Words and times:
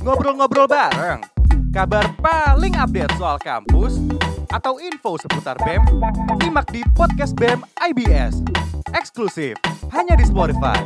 Ngobrol-ngobrol 0.00 0.64
bareng. 0.64 1.20
Kabar 1.76 2.08
paling 2.24 2.72
update 2.72 3.12
soal 3.20 3.36
kampus 3.36 4.00
atau 4.48 4.80
info 4.80 5.20
seputar 5.20 5.60
BEM, 5.60 5.84
simak 6.40 6.64
di 6.72 6.80
podcast 6.96 7.36
BEM 7.36 7.60
IBS. 7.92 8.40
Eksklusif 8.96 9.60
hanya 9.92 10.16
di 10.16 10.24
Spotify. 10.24 10.80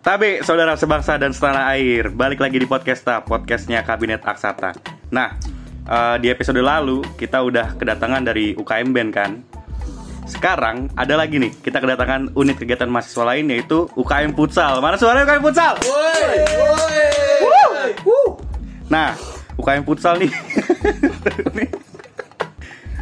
Tabe, 0.00 0.40
saudara 0.40 0.80
sebangsa 0.80 1.20
dan 1.20 1.36
setanah 1.36 1.76
air, 1.76 2.08
balik 2.08 2.40
lagi 2.40 2.56
di 2.56 2.64
podcast 2.64 3.04
Ta, 3.04 3.20
podcastnya 3.20 3.84
Kabinet 3.84 4.24
Aksata. 4.24 4.72
Nah, 5.12 5.36
eh, 5.84 6.16
di 6.24 6.32
episode 6.32 6.64
lalu 6.64 7.04
kita 7.20 7.44
udah 7.44 7.76
kedatangan 7.76 8.24
dari 8.24 8.56
UKM 8.56 8.96
Band 8.96 9.12
kan. 9.12 9.30
Sekarang 10.26 10.92
ada 10.96 11.14
lagi 11.16 11.40
nih, 11.40 11.52
kita 11.60 11.80
kedatangan 11.80 12.34
unit 12.36 12.56
kegiatan 12.58 12.88
mahasiswa 12.88 13.24
lain 13.24 13.48
yaitu 13.52 13.88
UKM 13.96 14.36
Futsal. 14.36 14.80
Mana 14.84 15.00
suaranya 15.00 15.24
UKM 15.28 15.42
Futsal? 15.44 15.74
Nah, 18.90 19.14
UKM 19.56 19.84
Futsal 19.86 20.14
nih. 20.18 20.32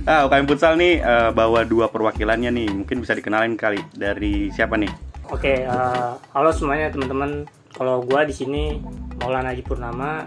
ah, 0.10 0.28
UKM 0.28 0.46
Futsal 0.46 0.74
nih 0.76 1.00
eh, 1.00 1.30
bawa 1.32 1.64
dua 1.64 1.88
perwakilannya 1.88 2.50
nih. 2.52 2.68
Mungkin 2.84 3.02
bisa 3.02 3.16
dikenalin 3.16 3.56
kali 3.56 3.80
dari 3.96 4.52
siapa 4.52 4.76
nih? 4.76 4.92
Oke, 5.32 5.64
eh, 5.64 6.10
halo 6.34 6.50
semuanya 6.52 6.92
teman-teman. 6.92 7.48
Kalau 7.72 8.02
gua 8.02 8.26
di 8.26 8.34
sini 8.34 8.80
Maulana 9.22 9.54
Haji 9.54 9.62
Purnama, 9.62 10.26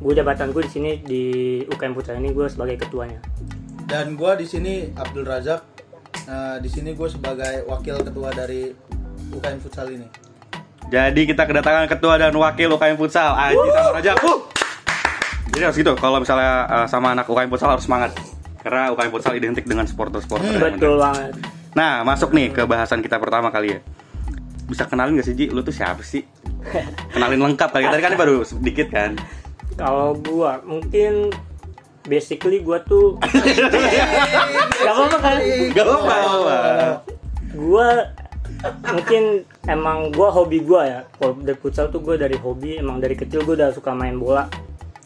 gue 0.00 0.12
jabatan 0.16 0.48
gue 0.56 0.64
di 0.64 0.72
sini 0.72 0.90
di 1.04 1.22
UKM 1.68 1.92
Putra 1.92 2.16
ini 2.16 2.32
gue 2.32 2.48
sebagai 2.48 2.80
ketuanya. 2.80 3.20
Dan 3.84 4.16
gue 4.16 4.32
di 4.40 4.46
sini 4.48 4.88
Abdul 4.96 5.28
Razak. 5.28 5.79
Nah, 6.30 6.56
di 6.62 6.68
sini 6.70 6.94
gue 6.94 7.08
sebagai 7.10 7.66
wakil 7.66 8.00
ketua 8.06 8.30
dari 8.30 8.70
UKM 9.34 9.58
Futsal 9.62 9.90
ini. 9.94 10.06
Jadi 10.90 11.22
kita 11.22 11.46
kedatangan 11.46 11.86
ketua 11.86 12.18
dan 12.18 12.34
wakil 12.34 12.74
UKM 12.74 12.98
Futsal 12.98 13.30
Aji 13.34 13.68
sama 13.70 13.90
Raja. 13.98 14.12
Uh! 14.22 14.40
Jadi 15.50 15.62
harus 15.66 15.78
gitu. 15.78 15.92
Kalau 15.98 16.18
misalnya 16.22 16.66
uh, 16.66 16.86
sama 16.90 17.14
anak 17.14 17.26
UKM 17.30 17.50
Futsal 17.50 17.74
harus 17.74 17.86
semangat. 17.86 18.14
Karena 18.62 18.90
UKM 18.94 19.10
Futsal 19.10 19.34
identik 19.38 19.64
dengan 19.66 19.86
supporter-supporter. 19.86 20.50
yang 20.50 20.78
Betul 20.78 20.98
banget. 20.98 21.32
Nah, 21.74 22.02
masuk 22.02 22.34
nih 22.34 22.50
ke 22.50 22.62
bahasan 22.66 23.02
kita 23.02 23.22
pertama 23.22 23.54
kali 23.54 23.78
ya. 23.78 23.80
Bisa 24.66 24.86
kenalin 24.86 25.18
gak 25.18 25.26
sih 25.26 25.34
Ji? 25.34 25.46
Lu 25.50 25.62
tuh 25.62 25.74
siapa 25.74 26.02
sih? 26.02 26.22
Kenalin 27.14 27.42
lengkap 27.42 27.70
kali. 27.74 27.86
Tadi 27.90 28.02
kan 28.02 28.14
baru 28.14 28.46
sedikit 28.46 28.90
kan. 28.90 29.18
Kalau 29.74 30.14
gua 30.18 30.62
mungkin 30.62 31.34
basically 32.10 32.58
gua 32.58 32.82
tuh 32.82 33.14
gak 34.82 34.90
apa-apa 34.90 35.16
kan? 35.22 35.36
Gak 35.70 35.86
apa-apa. 35.86 36.56
Gua 37.54 37.88
mungkin 38.90 39.46
emang 39.70 40.10
gua 40.10 40.28
hobi 40.34 40.66
gua 40.66 40.82
ya. 40.82 41.00
Kalau 41.14 41.38
dari 41.38 41.56
futsal 41.56 41.86
tuh 41.94 42.02
gua 42.02 42.18
dari 42.18 42.34
hobi 42.34 42.82
emang 42.82 42.98
dari 42.98 43.14
kecil 43.14 43.46
gua 43.46 43.54
udah 43.54 43.70
suka 43.70 43.94
main 43.94 44.18
bola. 44.18 44.50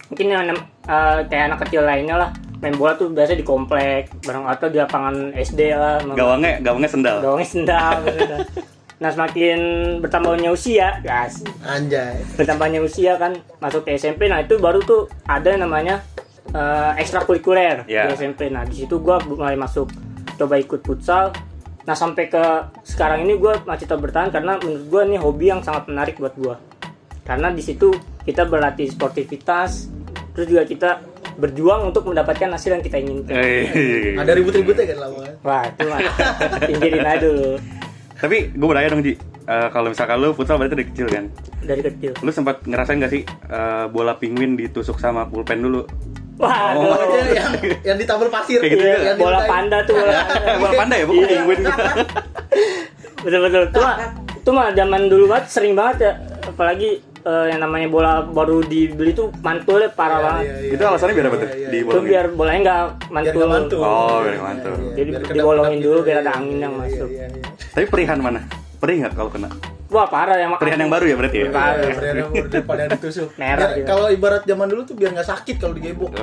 Mungkin 0.09 0.27
yang 0.33 0.49
eh, 0.89 1.19
kayak 1.29 1.45
anak 1.53 1.69
kecil 1.69 1.85
lainnya 1.85 2.17
lah 2.17 2.31
main 2.65 2.81
bola 2.81 2.97
tuh 2.97 3.13
biasa 3.13 3.37
di 3.37 3.45
komplek 3.45 4.09
bareng 4.25 4.49
atau 4.49 4.73
di 4.73 4.81
lapangan 4.81 5.37
SD 5.37 5.77
lah 5.77 6.01
Gawangnya, 6.17 6.65
gawangnya 6.65 6.89
sendal. 6.89 7.17
Gawangnya 7.21 7.49
sendal 7.53 7.95
gitu. 8.09 8.37
Nah 9.05 9.11
semakin 9.13 9.59
bertambahnya 10.01 10.49
usia, 10.49 11.03
guys, 11.05 11.45
Anjay. 11.61 12.25
bertambahnya 12.41 12.81
usia 12.81 13.19
kan 13.21 13.37
masuk 13.61 13.85
ke 13.85 14.01
SMP, 14.01 14.31
nah 14.33 14.41
itu 14.41 14.57
baru 14.57 14.81
tuh 14.81 15.11
ada 15.29 15.51
yang 15.53 15.67
namanya 15.67 16.01
eh, 16.47 16.93
ekstrakurikuler 16.99 17.87
Ya. 17.87 18.05
di 18.05 18.15
SMP. 18.15 18.49
Nah 18.49 18.63
di 18.63 18.77
situ 18.77 18.99
gua 18.99 19.23
mulai 19.23 19.55
masuk 19.55 19.89
coba 20.35 20.55
ikut 20.57 20.81
futsal. 20.81 21.31
Nah 21.83 21.93
sampai 21.93 22.27
ke 22.27 22.45
sekarang 22.83 23.23
ini 23.23 23.37
gua 23.37 23.61
masih 23.63 23.85
tetap 23.85 24.01
bertahan 24.01 24.29
karena 24.29 24.57
menurut 24.57 24.85
gua 24.87 25.03
ini 25.05 25.17
hobi 25.17 25.49
yang 25.49 25.61
sangat 25.61 25.87
menarik 25.87 26.17
buat 26.17 26.35
gua. 26.35 26.57
Karena 27.23 27.49
di 27.49 27.61
situ 27.61 27.89
kita 28.21 28.45
berlatih 28.45 28.89
sportivitas, 28.89 29.89
terus 30.33 30.47
juga 30.47 30.65
kita 30.65 30.91
berjuang 31.35 31.89
untuk 31.89 32.07
mendapatkan 32.07 32.47
hasil 32.49 32.71
yang 32.71 32.81
kita 32.81 32.97
inginkan. 32.97 33.35
Eh, 33.35 34.15
Ada 34.15 34.33
ribut-ributnya 34.33 34.87
kan 34.87 34.99
lawangan. 35.01 35.35
Wah 35.41 35.63
itu 35.65 35.83
mah 35.85 36.01
pinggirin 36.69 37.03
aja 37.03 37.19
dulu 37.21 37.59
Tapi 38.15 38.37
gue 38.55 38.63
mau 38.63 38.73
nanya 38.73 38.89
dong 38.89 39.03
Ji. 39.03 39.15
Eh, 39.45 39.69
kalau 39.69 39.93
misalkan 39.93 40.17
lu 40.19 40.33
futsal 40.33 40.57
berarti 40.57 40.73
dari 40.73 40.87
kecil 40.87 41.07
kan? 41.07 41.25
dari 41.61 41.83
kecil. 41.83 42.13
Lu 42.19 42.31
sempat 42.31 42.65
ngerasain 42.65 42.97
gak 42.97 43.13
sih 43.13 43.23
eh, 43.27 43.85
bola 43.89 44.15
penguin 44.15 44.55
ditusuk 44.55 44.97
sama 44.97 45.25
pulpen 45.25 45.61
dulu? 45.61 45.85
Wah, 46.35 46.73
Oh. 46.73 46.97
Yang 47.23 47.53
yang 47.85 47.95
di 47.95 48.05
tabel 48.05 48.27
pasir. 48.27 48.59
Kayak 48.59 48.73
gitu 48.73 48.83
Iya, 48.83 48.95
juga. 48.95 49.07
Yang 49.07 49.19
bola 49.21 49.39
panda 49.45 49.79
tuh 49.83 49.95
bola 49.95 50.13
panda. 50.19 50.53
bola 50.63 50.73
panda 50.75 50.95
ya, 50.95 51.05
bukan 51.05 51.21
Iya. 51.21 51.29
penguin. 51.31 51.61
betul 53.25 53.41
betul 53.41 53.63
itu 53.65 53.81
mah 53.81 53.97
itu 54.35 54.51
mah 54.51 54.67
zaman 54.75 55.03
dulu 55.09 55.25
banget 55.27 55.45
sering 55.49 55.73
banget 55.73 55.97
ya 55.99 56.13
apalagi 56.45 56.91
eh, 57.23 57.47
yang 57.49 57.61
namanya 57.63 57.89
bola 57.89 58.13
baru 58.23 58.61
dibeli 58.63 59.13
tuh 59.13 59.33
mantulnya 59.41 59.89
parah 59.91 60.13
Iya, 60.15 60.25
banget 60.27 60.45
iya, 60.45 60.55
iya. 60.59 60.73
Itu 60.75 60.83
alasannya 60.85 61.15
biar 61.15 61.27
apa 61.27 61.37
tuh? 61.37 61.47
Iya, 61.47 61.55
iya, 61.55 61.69
Di 61.69 61.77
iya. 61.79 61.85
itu 61.87 61.99
biar 62.03 62.25
bolanya 62.31 62.61
nggak 62.61 62.81
Biar 62.85 63.11
mantul, 63.11 63.33
nggak 63.35 63.51
mantul. 63.51 63.79
Oh, 63.79 64.19
biar 64.21 64.41
mantul. 64.43 64.73
iya, 64.75 64.93
Jadi 64.95 65.09
biar 65.11 65.23
dibolongin 65.31 65.79
dulu 65.81 65.95
gitu. 65.95 66.05
biar 66.05 66.17
Iya, 66.17 66.25
ada 66.25 66.33
angin 66.35 66.59
yang 66.59 66.75
masuk. 66.75 67.09
Tapi 67.71 67.85
perihan 67.89 68.19
mana? 68.19 68.41
Perih 68.85 69.01
nggak 69.01 69.17
kalau 69.17 69.33
kena? 69.33 69.49
wah 69.89 70.05
parah 70.05 70.37
ya 70.37 70.51
Perihan 70.61 70.85
yang 70.85 70.93
baru 70.93 71.07
ya 71.09 71.17
berarti 71.17 71.39
ya? 71.41 71.49
Parah. 71.49 71.81
Iya, 71.81 71.97
biar 71.97 72.17
yang 72.19 72.31
daripada 72.53 72.81
yang 72.85 72.93
ditusuk. 72.99 73.29
Merah 73.41 73.69
gitu. 73.73 73.87
Kalau 73.89 74.07
ibarat 74.13 74.43
zaman 74.45 74.67
dulu 74.69 74.83
tuh 74.85 74.93
biar 74.93 75.17
nggak 75.17 75.25
sakit 75.25 75.57
kalau 75.57 75.73
digebok. 75.73 76.13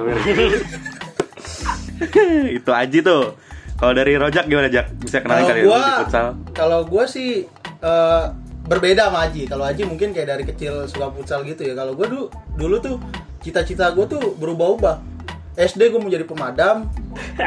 Itu 2.57 2.69
Aji 2.69 2.99
tuh. 3.01 3.33
Kalau 3.77 3.94
dari 3.97 4.13
Rojak 4.13 4.45
gimana 4.45 4.69
Jak? 4.69 4.94
Bisa 4.94 5.25
kenalin 5.25 5.49
kali 5.49 5.59
ya 5.59 5.66
gua- 5.66 5.81
di 5.81 5.94
futsal? 6.05 6.27
Kalau 6.53 6.79
gua 6.85 7.09
sih 7.09 7.49
eh, 7.81 8.23
berbeda 8.69 9.09
sama 9.09 9.25
Aji. 9.25 9.49
Kalau 9.49 9.66
Aji 9.66 9.81
mungkin 9.89 10.13
kayak 10.13 10.28
dari 10.29 10.43
kecil 10.45 10.85
suka 10.85 11.09
futsal 11.09 11.41
gitu 11.41 11.66
ya. 11.66 11.73
Kalau 11.73 11.97
gua 11.97 12.05
dulu 12.05 12.29
dulu 12.53 12.75
tuh 12.78 12.95
cita-cita 13.41 13.89
gua 13.89 14.05
tuh 14.05 14.38
berubah-ubah. 14.38 15.10
SD 15.53 15.81
gua 15.89 16.00
mau 16.00 16.07
jadi 16.07 16.23
pemadam. 16.23 16.88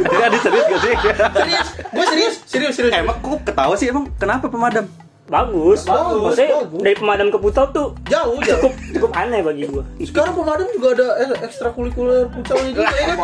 Jadi 0.00 0.22
Adi 0.22 0.38
serius 0.38 0.64
gak 0.66 0.80
sih? 0.80 0.94
Serius, 1.34 1.68
gua 1.88 2.04
serius, 2.06 2.34
serius, 2.44 2.74
serius. 2.74 2.92
Emang 2.94 3.16
kok 3.18 3.40
ketawa 3.42 3.74
sih 3.74 3.86
emang 3.86 4.08
kenapa 4.14 4.46
pemadam? 4.46 4.86
bagus 5.28 5.84
Bagus, 5.84 6.24
maksudnya 6.24 6.56
bagus. 6.58 6.80
dari 6.80 6.96
pemadam 6.96 7.28
ke 7.28 7.36
putal 7.36 7.68
tuh 7.68 7.92
Jauh, 8.02 8.40
jauh. 8.40 8.64
cukup 8.64 8.72
cukup 8.96 9.10
aneh 9.12 9.44
bagi 9.44 9.68
gua 9.68 9.84
Sekarang 10.00 10.32
pemadam 10.32 10.64
juga 10.72 10.88
ada 10.94 11.06
eh, 11.20 11.44
ekstrakurikuler 11.44 12.32
futsalnya 12.32 12.72
juga 12.72 12.88
ya 12.88 13.04
kan? 13.12 13.18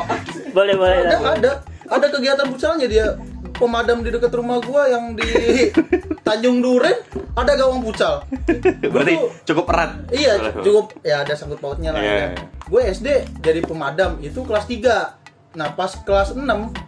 boleh 0.53 0.75
boleh 0.76 0.97
Ada, 1.00 1.16
boleh. 1.16 1.32
ada. 1.34 1.53
Ada 1.87 2.06
kegiatan 2.10 2.47
futsalnya 2.47 2.87
dia 2.87 3.16
pemadam 3.54 4.00
di 4.00 4.10
dekat 4.10 4.28
rumah 4.31 4.60
gua 4.60 4.84
yang 4.87 5.16
di 5.16 5.25
Tanjung 6.20 6.60
Duren 6.60 6.93
ada 7.32 7.53
gawang 7.54 7.81
futsal. 7.82 8.20
Berarti 8.84 9.14
tuh- 9.16 9.32
cukup 9.47 9.64
erat. 9.66 9.91
Iya, 10.09 10.32
cukup 10.56 10.93
ya 11.00 11.20
ada 11.20 11.32
sangkut 11.32 11.56
pautnya 11.59 11.88
lah 11.88 11.98
Iya, 11.98 12.12
ya. 12.12 12.28
Gue 12.64 12.80
SD 12.86 13.08
jadi 13.38 13.60
pemadam 13.60 14.16
itu 14.19 14.41
kelas 14.41 14.64
3. 14.64 15.20
Nah, 15.54 15.69
pas 15.72 15.92
kelas 15.97 16.32
6 16.32 16.42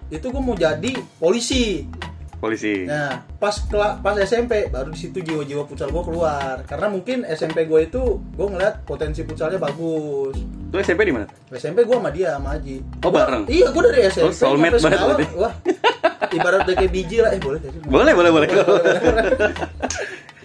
itu 0.09 0.26
gue 0.26 0.42
mau 0.42 0.54
jadi 0.54 0.92
polisi. 1.16 1.84
Polisi. 2.37 2.84
Nah, 2.84 3.25
pas 3.37 3.56
kela- 3.64 3.97
pas 3.97 4.12
SMP 4.19 4.69
baru 4.69 4.91
di 4.91 4.98
situ 4.98 5.19
jiwa-jiwa 5.19 5.64
futsal 5.64 5.88
gue 5.88 6.03
keluar. 6.03 6.60
Karena 6.64 6.87
mungkin 6.87 7.25
SMP 7.25 7.64
gue 7.64 7.87
itu 7.87 8.03
gue 8.20 8.47
ngeliat 8.47 8.84
potensi 8.84 9.22
futsalnya 9.22 9.56
bagus. 9.56 10.37
Lu 10.66 10.76
SMP 10.76 11.04
di 11.04 11.14
mana? 11.16 11.25
SMP 11.48 11.84
gue 11.84 11.97
sama 11.97 12.10
dia 12.10 12.37
sama 12.37 12.56
Aji. 12.56 12.76
Oh, 13.00 13.08
bareng? 13.08 13.44
Iya, 13.47 13.70
gue 13.70 13.82
dari 13.87 14.00
SMP 14.06 14.26
Oh, 14.26 14.32
soulmate 14.32 14.76
banget 14.78 14.98
berarti. 14.98 15.25
Wah, 15.34 15.53
ibarat 16.28 16.60
udah 16.64 16.76
kayak 16.76 16.93
biji 16.93 17.16
lah. 17.20 17.31
Eh, 17.32 17.41
boleh 17.41 17.58
gak 17.58 17.70
sih? 17.70 17.81
Boleh, 17.87 18.12
boleh, 18.12 18.31
boleh. 18.31 18.48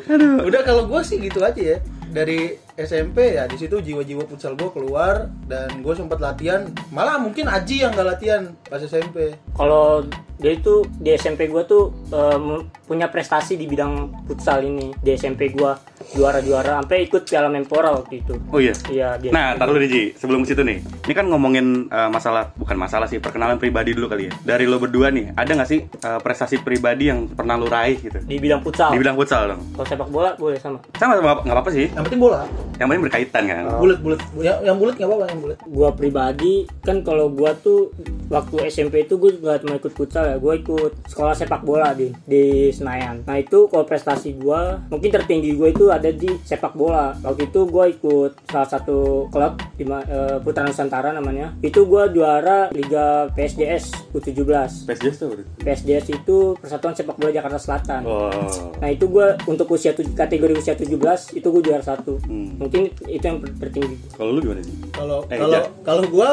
Aduh. 0.08 0.44
Udah 0.44 0.62
kalau 0.63 0.84
gue 0.88 1.02
sih 1.03 1.18
gitu 1.18 1.40
aja 1.42 1.59
ya. 1.59 1.78
Dari 2.08 2.56
SMP 2.84 3.38
ya 3.38 3.46
di 3.46 3.58
situ 3.58 3.80
jiwa-jiwa 3.80 4.24
futsal 4.28 4.58
gue 4.58 4.69
keluar 4.74 5.30
dan 5.46 5.81
gue 5.81 5.94
sempat 5.94 6.19
latihan. 6.22 6.68
Malah 6.90 7.22
mungkin 7.22 7.47
Aji 7.47 7.84
yang 7.86 7.92
gak 7.94 8.08
latihan 8.18 8.53
pas 8.68 8.81
SMP. 8.81 9.36
kalau 9.52 10.03
dia 10.42 10.58
itu 10.58 10.81
di 10.97 11.14
SMP 11.14 11.46
gua 11.46 11.62
tuh 11.69 11.94
em, 12.09 12.66
punya 12.90 13.14
prestasi 13.14 13.62
di 13.62 13.69
bidang 13.69 14.25
futsal 14.25 14.66
ini 14.66 14.90
di 14.97 15.14
SMP 15.14 15.53
gua 15.53 15.78
juara-juara 16.18 16.81
sampai 16.81 17.06
ikut 17.06 17.30
Piala 17.30 17.46
Menpora 17.46 17.94
waktu 17.94 18.25
itu. 18.25 18.33
Oh 18.50 18.57
iya. 18.57 18.74
Iya, 18.89 19.22
dia. 19.22 19.30
Nah, 19.30 19.54
taruh 19.54 19.78
dulu 19.78 19.86
Ji. 19.86 20.18
Sebelum 20.18 20.42
ke 20.42 20.51
situ 20.51 20.66
nih. 20.66 20.81
Ini 20.81 21.13
kan 21.13 21.30
ngomongin 21.30 21.88
eh, 21.94 22.10
masalah 22.10 22.50
bukan 22.57 22.74
masalah 22.74 23.06
sih, 23.06 23.22
perkenalan 23.22 23.62
pribadi 23.62 23.94
dulu 23.94 24.10
kali 24.10 24.28
ya. 24.28 24.33
Dari 24.42 24.66
lo 24.66 24.81
berdua 24.81 25.13
nih, 25.13 25.38
ada 25.38 25.51
nggak 25.54 25.69
sih 25.69 25.86
eh, 25.86 26.19
prestasi 26.25 26.66
pribadi 26.66 27.13
yang 27.13 27.30
pernah 27.30 27.56
lo 27.56 27.69
raih 27.69 28.01
gitu? 28.01 28.18
di 28.25 28.42
bidang 28.42 28.66
futsal. 28.66 28.98
Di 28.98 29.00
bidang 29.00 29.16
futsal 29.16 29.54
dong. 29.54 29.62
Kalau 29.78 29.86
sepak 29.86 30.10
bola 30.10 30.33
boleh 30.42 30.57
sama. 30.57 30.81
Sama 30.98 31.22
sama 31.22 31.45
nggak 31.45 31.54
apa-apa 31.54 31.69
sih. 31.69 31.86
Yang 31.94 32.04
penting 32.10 32.22
bola. 32.25 32.42
Yang 32.79 32.88
penting 32.88 33.03
berkaitan 33.09 33.44
kan. 33.50 33.56
Bulat-bulat. 33.79 34.19
Yang, 34.39 34.57
yang 34.63 34.77
bulat 34.79 34.95
nggak 35.00 35.09
apa-apa 35.09 35.25
yang 35.31 35.41
bulat. 35.41 35.57
Gua 35.68 35.89
pribadi 35.91 36.53
kan 36.85 37.03
kalau 37.03 37.27
gua 37.31 37.51
tuh 37.57 37.91
waktu 38.31 38.56
SMP 38.66 39.04
itu 39.04 39.16
gua 39.16 39.30
nggak 39.30 39.60
cuma 39.62 39.75
ikut 39.75 39.92
futsal 39.92 40.24
ya. 40.25 40.36
gue 40.38 40.54
ikut 40.57 40.92
sekolah 41.06 41.33
sepak 41.33 41.62
bola 41.62 41.92
di 41.92 42.10
di 42.24 42.44
Senayan 42.69 43.22
nah 43.22 43.36
itu 43.36 43.68
kalau 43.68 43.83
prestasi 43.83 44.33
gue 44.33 44.62
mungkin 44.88 45.10
tertinggi 45.12 45.54
gue 45.54 45.69
itu 45.69 45.86
ada 45.88 46.07
di 46.07 46.31
sepak 46.42 46.72
bola 46.72 47.12
waktu 47.19 47.45
itu 47.45 47.66
gue 47.66 47.86
ikut 47.92 48.31
salah 48.45 48.66
satu 48.66 48.98
klub 49.28 49.60
di 49.74 49.83
ma- 49.83 50.01
eh, 50.04 50.39
Putra 50.39 50.63
Nusantara 50.63 51.12
namanya 51.12 51.51
itu 51.60 51.83
gue 51.83 52.04
juara 52.12 52.72
Liga 52.72 53.28
PSDS 53.31 53.92
U17 54.12 54.88
PSJS 54.88 55.16
tuh? 55.18 55.30
PSDS 55.60 56.06
itu 56.13 56.38
Persatuan 56.56 56.94
Sepak 56.94 57.16
Bola 57.16 57.30
Jakarta 57.30 57.57
Selatan 57.57 58.01
Oh. 58.04 58.31
Nah 58.78 58.88
itu 58.88 59.06
gue 59.06 59.28
untuk 59.45 59.68
usia 59.69 59.92
kategori 59.94 60.54
usia 60.54 60.74
17 60.74 60.95
itu 61.33 61.48
gue 61.50 61.62
juara 61.62 61.81
satu. 61.81 62.16
Hmm. 62.22 62.56
Mungkin 62.56 62.81
itu 63.04 63.22
yang 63.22 63.38
ter- 63.38 63.57
tertinggi. 63.60 63.95
Kalau 64.13 64.31
lu 64.31 64.39
gimana 64.39 64.62
sih? 64.62 64.75
Kalau 64.92 65.19
Eh, 65.25 65.38
kalau 65.38 65.60
kalau 65.81 66.04
gua 66.07 66.31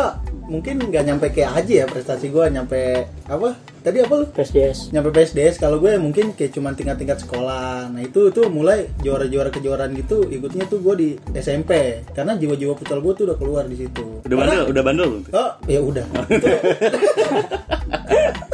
mungkin 0.49 0.81
nggak 0.81 1.05
nyampe 1.05 1.27
kayak 1.31 1.63
Aji 1.63 1.85
ya 1.85 1.87
prestasi 1.87 2.33
gua 2.33 2.49
nyampe 2.49 3.07
apa? 3.29 3.55
Tadi 3.79 4.03
apa 4.03 4.15
lu? 4.21 4.27
PSDS. 4.35 4.91
Nyampe 4.91 5.15
PSDS 5.15 5.63
kalau 5.63 5.79
gue 5.79 5.95
mungkin 5.97 6.35
kayak 6.35 6.53
cuman 6.53 6.75
tingkat-tingkat 6.75 7.25
sekolah. 7.25 7.89
Nah, 7.89 8.03
itu 8.03 8.29
tuh 8.35 8.51
mulai 8.51 8.91
juara-juara 9.01 9.55
kejuaraan 9.55 9.95
gitu 9.97 10.29
ikutnya 10.29 10.67
tuh 10.67 10.83
gue 10.83 10.95
di 10.99 11.09
SMP 11.33 12.03
karena 12.13 12.35
jiwa-jiwa 12.35 12.75
futsal 12.75 13.01
gue 13.01 13.15
tuh 13.15 13.25
udah 13.33 13.39
keluar 13.39 13.65
di 13.71 13.79
situ. 13.79 14.21
Udah 14.27 14.37
bandel, 14.37 14.63
udah 14.69 14.83
bandel? 14.83 15.11
Oh, 15.33 15.51
ya 15.71 15.81
udah. 15.81 16.05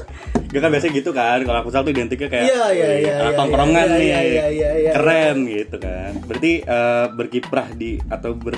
Gak 0.55 0.61
kan 0.61 0.71
biasanya 0.71 0.95
gitu 0.95 1.11
kan, 1.11 1.39
kalau 1.43 1.61
futsal 1.61 1.83
tuh 1.83 1.91
identiknya 1.91 2.29
kayak 2.29 2.45
Iya, 2.47 2.65
iya, 2.71 2.87
"Wih, 2.87 2.99
iya, 3.03 3.15
iya, 3.21 3.35
tongkrongan 3.35 3.75
iya, 3.85 3.97
nih, 3.97 4.07
iya, 4.07 4.21
iya, 4.23 4.47
iya, 4.49 4.71
iya. 4.79 4.91
keren 4.95 5.37
gitu 5.45 5.77
kan. 5.77 6.11
Berarti 6.23 6.53
eh, 6.63 7.07
berkiprah 7.11 7.69
di 7.73 7.91
atau 8.07 8.31
ber 8.33 8.55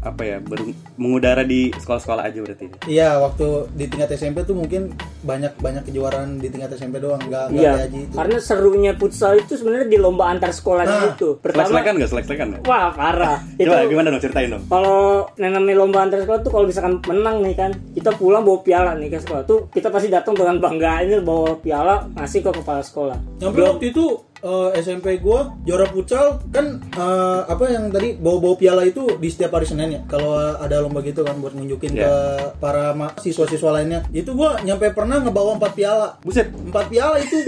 apa 0.00 0.22
ya, 0.22 0.38
ber- 0.38 0.70
mengudara 0.96 1.42
di 1.42 1.74
sekolah-sekolah 1.74 2.22
aja 2.22 2.38
berarti. 2.38 2.64
ya? 2.64 2.76
Iya, 2.86 3.08
waktu 3.20 3.46
di 3.74 3.84
tingkat 3.84 4.08
SMP 4.12 4.40
tuh 4.42 4.54
mungkin 4.54 4.94
banyak 5.20 5.58
banyak 5.58 5.82
kejuaraan 5.84 6.38
di 6.38 6.48
tingkat 6.48 6.70
SMP 6.72 6.96
doang, 6.96 7.18
nggak 7.20 7.50
nggak 7.50 7.58
Iya. 7.58 7.72
kayak 7.74 7.88
Aji 7.90 7.98
itu. 8.00 8.14
Karena 8.14 8.36
serunya 8.38 8.92
futsal 8.94 9.32
itu 9.36 9.52
sebenarnya 9.52 9.88
di 9.88 9.98
lomba 9.98 10.24
antar 10.26 10.50
sekolah 10.50 10.82
Nah, 10.82 11.10
itu. 11.10 11.36
Pertama, 11.36 11.66
Selek-selekan 11.66 11.92
nggak? 11.96 12.08
Selek-selekan 12.08 12.46
wah 12.62 12.88
parah. 12.90 13.38
itu 13.60 13.66
Coba 13.66 13.84
gimana 13.84 14.06
dong 14.08 14.22
ceritain 14.22 14.48
dong. 14.48 14.62
kalau 14.66 15.00
namanya 15.36 15.76
lomba 15.76 15.98
antar 16.00 16.18
sekolah 16.20 16.40
tuh 16.40 16.50
kalau 16.50 16.64
misalkan 16.64 16.94
menang 17.02 17.36
nih 17.42 17.54
kan, 17.54 17.70
kita 17.90 18.10
pulang 18.14 18.40
bawa 18.40 18.58
piala 18.60 18.92
nih 18.94 19.10
ke 19.10 19.18
sekolah 19.18 19.42
tuh 19.42 19.66
kita 19.68 19.90
pasti 19.90 20.08
datang 20.08 20.32
dengan 20.32 20.56
bangga 20.56 21.02
ini 21.02 21.18
bawa 21.40 21.56
piala 21.56 21.94
ngasih 22.12 22.44
ke 22.44 22.50
kepala 22.52 22.84
sekolah. 22.84 23.16
Sampai 23.40 23.64
waktu 23.64 23.96
itu 23.96 24.04
eh, 24.40 24.68
SMP 24.76 25.16
gua 25.16 25.56
juara 25.64 25.88
futsal 25.88 26.44
kan 26.52 26.84
eh, 26.84 27.40
apa 27.48 27.64
yang 27.72 27.88
tadi 27.88 28.20
bawa-bawa 28.20 28.60
piala 28.60 28.82
itu 28.84 29.16
di 29.16 29.28
setiap 29.32 29.56
hari 29.56 29.64
Senin 29.64 29.96
ya. 29.96 30.00
Kalau 30.04 30.36
ada 30.36 30.84
lomba 30.84 31.00
gitu 31.00 31.24
kan 31.24 31.40
buat 31.40 31.56
nunjukin 31.56 31.96
Iya. 31.96 32.04
ke 32.04 32.12
para 32.60 32.92
siswa-siswa 33.16 33.80
lainnya. 33.80 34.04
Itu 34.12 34.36
gua 34.36 34.60
nyampe 34.60 34.92
pernah 34.92 35.18
ngebawa 35.18 35.56
empat 35.56 35.72
piala. 35.72 36.20
Buset, 36.20 36.52
Empat 36.52 36.92
piala 36.92 37.16
itu 37.16 37.40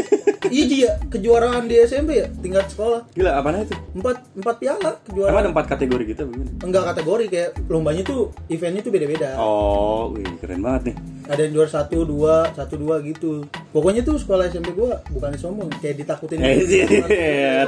iji 0.49 0.83
ya 0.83 0.99
kejuaraan 1.06 1.69
di 1.69 1.79
SMP 1.79 2.19
ya 2.19 2.27
tingkat 2.41 2.67
sekolah. 2.69 3.06
gila 3.12 3.39
apaan 3.39 3.62
itu? 3.62 3.77
Empat 3.94 4.17
empat 4.35 4.56
piala 4.59 4.81
Emang 4.83 5.05
kejuaraan. 5.06 5.39
ada 5.39 5.50
empat 5.50 5.67
kategori 5.71 6.03
gitu 6.09 6.23
bagaimana? 6.27 6.50
Enggak 6.62 6.85
kategori 6.94 7.25
kayak 7.29 7.50
lombanya 7.69 8.03
tuh 8.03 8.21
eventnya 8.49 8.81
tuh 8.81 8.93
beda-beda. 8.93 9.29
Oh, 9.37 10.11
wih, 10.11 10.27
keren 10.41 10.59
banget 10.59 10.83
nih. 10.91 10.97
Ada 11.29 11.41
yang 11.47 11.53
juara 11.55 11.71
satu 11.71 11.99
dua 12.03 12.35
satu 12.50 12.75
dua 12.75 12.99
gitu. 13.03 13.47
Pokoknya 13.71 14.03
tuh 14.03 14.19
sekolah 14.19 14.49
SMP 14.49 14.75
gua 14.75 14.99
bukan 15.09 15.31
sombong 15.37 15.71
kayak 15.79 16.03
ditakutin. 16.03 16.43
Eh, 16.43 16.59
gitu. 16.59 16.67
sih. 16.67 16.81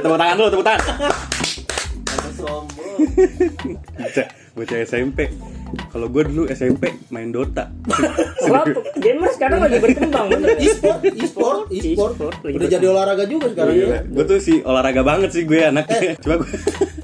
tepuk 0.03 0.17
tangan 0.17 0.35
dulu, 0.35 0.49
tepuk 0.51 0.65
tangan. 0.65 0.85
Bocah, 3.95 4.27
bocah 4.53 4.77
SMP. 4.83 5.19
Kalau 5.75 6.07
gue 6.09 6.23
dulu 6.27 6.43
SMP 6.49 6.95
main 7.11 7.29
Dota. 7.29 7.71
Wah, 8.51 8.65
gamer 8.97 9.29
sekarang 9.35 9.59
lagi 9.63 9.77
berkembang 9.79 10.25
bener. 10.31 10.57
e-sport, 10.59 10.99
e-sport, 11.21 11.59
e-sport. 11.71 12.13
Udah 12.43 12.67
jadi 12.67 12.85
olahraga 12.87 13.25
juga 13.27 13.51
sekarang 13.51 13.73
ya. 13.75 13.99
gue 14.03 14.23
tuh 14.27 14.37
si 14.41 14.59
olahraga 14.63 15.01
banget 15.03 15.29
sih 15.31 15.43
gue 15.43 15.59
anaknya. 15.63 16.17
Coba 16.19 16.43
gue, 16.43 16.49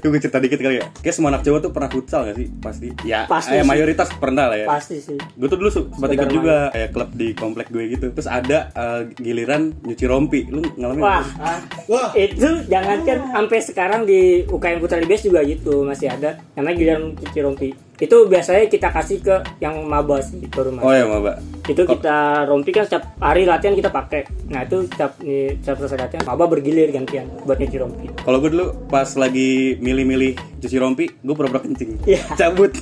gue 0.00 0.20
cerita 0.20 0.38
dikit 0.40 0.60
kali 0.60 0.76
ya. 0.80 0.86
Kayak 1.00 1.14
semua 1.16 1.30
anak 1.32 1.42
cowok 1.46 1.60
tuh 1.62 1.70
pernah 1.70 1.90
futsal 1.92 2.20
gak 2.28 2.36
sih? 2.36 2.46
Pasti. 2.60 2.88
Ya, 3.06 3.24
Pasti 3.28 3.56
eh, 3.56 3.62
sih. 3.62 3.68
mayoritas 3.68 4.08
pernah 4.16 4.50
lah 4.50 4.58
ya. 4.58 4.66
Pasti 4.66 4.96
sih. 5.00 5.18
Gue 5.38 5.48
tuh 5.48 5.58
dulu 5.60 5.70
sempat 5.70 6.08
ikut 6.12 6.30
juga 6.32 6.72
kayak 6.72 6.90
klub 6.92 7.10
di 7.14 7.28
komplek 7.36 7.68
gue 7.70 7.84
gitu. 7.92 8.06
Terus 8.12 8.28
ada 8.28 8.72
eh, 8.72 9.00
giliran 9.20 9.72
nyuci 9.84 10.04
rompi. 10.08 10.48
Lu 10.48 10.60
ngalamin 10.76 11.02
Wah, 11.02 11.24
ah, 11.40 11.58
Wah, 11.88 12.10
itu 12.14 12.64
jangankan 12.68 13.18
sampai 13.32 13.58
sekarang 13.62 14.00
di 14.06 14.44
UKM 14.46 14.78
Putra 14.78 14.98
Libes 14.98 15.22
juga 15.24 15.40
gitu 15.42 15.82
masih 15.86 16.08
ada 16.10 16.38
namanya 16.54 16.76
giliran 16.78 17.02
cuci 17.18 17.38
rompi 17.42 17.68
itu 18.00 18.16
biasanya 18.26 18.66
kita 18.66 18.88
kasih 18.88 19.20
ke 19.20 19.36
yang 19.60 19.84
maba 19.84 20.18
sih 20.18 20.40
baru 20.48 20.74
Oh 20.74 20.80
masuk 20.80 20.90
ya, 20.90 21.04
Mbak. 21.06 21.36
itu 21.70 21.82
kita 21.86 22.16
rompi 22.44 22.70
kan 22.72 22.82
setiap 22.82 23.04
hari 23.20 23.44
latihan 23.44 23.72
kita 23.72 23.88
pakai 23.88 24.26
nah 24.48 24.64
itu 24.64 24.82
setiap 24.88 25.12
setiap 25.60 25.76
selesai 25.78 25.98
latihan 26.00 26.22
maba 26.24 26.44
bergilir 26.46 26.90
gantian 26.90 27.28
buat 27.44 27.56
nyuci 27.56 27.76
rompi 27.78 28.06
Kalau 28.18 28.38
gue 28.40 28.50
dulu 28.50 28.66
pas 28.88 29.06
lagi 29.14 29.76
milih-milih 29.78 30.34
cuci 30.58 30.76
rompi, 30.78 31.10
gue 31.10 31.34
pura-pura 31.34 31.58
kencing. 31.58 32.06
Iya. 32.06 32.22
Cabut. 32.34 32.70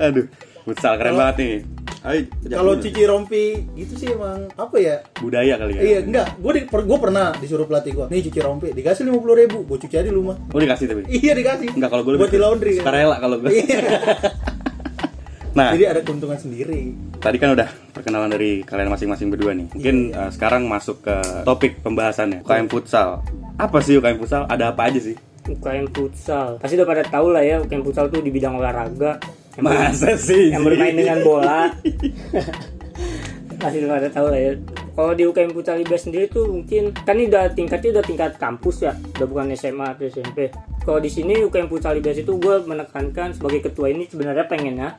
Aduh, 0.00 0.26
futsal 0.64 0.96
keren 0.96 1.14
banget 1.14 1.36
nih. 1.36 1.52
Ayo, 2.00 2.24
kalau 2.48 2.72
cuci 2.74 3.02
rompi 3.04 3.44
gitu 3.74 3.92
sih 3.94 4.08
emang 4.08 4.48
apa 4.54 4.76
ya? 4.76 5.04
budaya 5.20 5.54
kali 5.54 5.72
ya. 5.74 5.80
Iya, 5.82 5.98
enggak. 6.00 6.26
Gue 6.36 6.52
di, 6.54 6.60
per- 6.64 6.82
gua 6.82 6.96
pernah 6.96 7.36
disuruh 7.36 7.64
pelatih 7.64 7.92
gua. 7.92 8.06
Nih 8.08 8.24
cuci 8.24 8.40
rompi, 8.40 8.72
dikasih 8.72 9.04
lima 9.04 9.20
puluh 9.20 9.36
ribu. 9.36 9.62
Gue 9.62 9.76
cuci 9.76 9.94
aja 9.94 10.08
di 10.08 10.12
rumah. 10.12 10.32
Oh 10.46 10.56
dikasih 10.56 10.86
tapi. 10.86 11.02
Iya 11.06 11.32
dikasih. 11.34 11.76
Enggak 11.76 11.90
kalau 11.90 12.02
gue 12.02 12.16
buat 12.16 12.28
di 12.28 12.40
laundry. 12.40 12.80
Suka 12.80 12.88
rela 12.90 13.16
kalau 13.16 13.36
gue. 13.38 13.50
Iya. 13.50 13.80
Nah, 15.50 15.74
Jadi 15.74 15.82
ada 15.82 15.98
keuntungan 16.00 16.38
sendiri. 16.38 16.94
tadi 17.18 17.34
kan 17.34 17.50
udah 17.50 17.66
perkenalan 17.90 18.30
dari 18.30 18.62
kalian 18.62 18.86
masing-masing 18.86 19.34
berdua 19.34 19.50
nih. 19.50 19.66
Mungkin 19.68 19.96
Iya. 20.08 20.22
eh, 20.22 20.30
sekarang 20.30 20.62
masuk 20.64 21.02
ke 21.02 21.16
topik 21.42 21.82
pembahasannya. 21.82 22.46
UKM 22.46 22.70
futsal. 22.70 23.26
Apa 23.58 23.82
sih 23.82 23.98
UKM 23.98 24.14
futsal? 24.16 24.46
Ada 24.46 24.70
apa 24.70 24.86
aja 24.86 25.02
sih? 25.02 25.18
UKM 25.50 25.90
futsal 25.90 26.62
pasti 26.62 26.78
udah 26.78 26.86
pada 26.86 27.02
tahu 27.02 27.34
lah 27.34 27.42
ya 27.42 27.58
UKM 27.58 27.82
futsal 27.82 28.06
tuh 28.06 28.22
di 28.22 28.30
bidang 28.30 28.54
olahraga 28.54 29.18
Masa 29.60 30.16
sih? 30.16 30.52
yang 30.52 30.64
bermain 30.64 30.96
dengan 30.96 31.20
bola 31.20 31.70
udah 33.60 33.90
pada 33.92 34.08
tahu 34.08 34.26
lah 34.32 34.40
ya 34.40 34.52
kalau 34.90 35.12
di 35.12 35.22
UKM 35.22 35.50
Putra 35.50 35.74
Libes 35.74 36.02
sendiri 36.02 36.26
tuh 36.26 36.46
mungkin 36.46 36.90
kan 36.92 37.14
ini 37.14 37.26
udah 37.26 37.50
tingkatnya 37.50 37.98
udah 37.98 38.04
tingkat 38.04 38.32
kampus 38.36 38.76
ya 38.80 38.92
udah 39.16 39.26
bukan 39.26 39.52
SMA 39.54 39.86
atau 39.88 40.04
SMP 40.04 40.50
kalau 40.80 40.98
di 40.98 41.08
sini 41.08 41.40
UKM 41.40 41.66
Putra 41.66 41.90
Libes 41.90 42.16
itu 42.16 42.32
gue 42.32 42.54
menekankan 42.62 43.32
sebagai 43.32 43.60
ketua 43.62 43.88
ini 43.88 44.04
sebenarnya 44.04 44.44
pengennya 44.44 44.96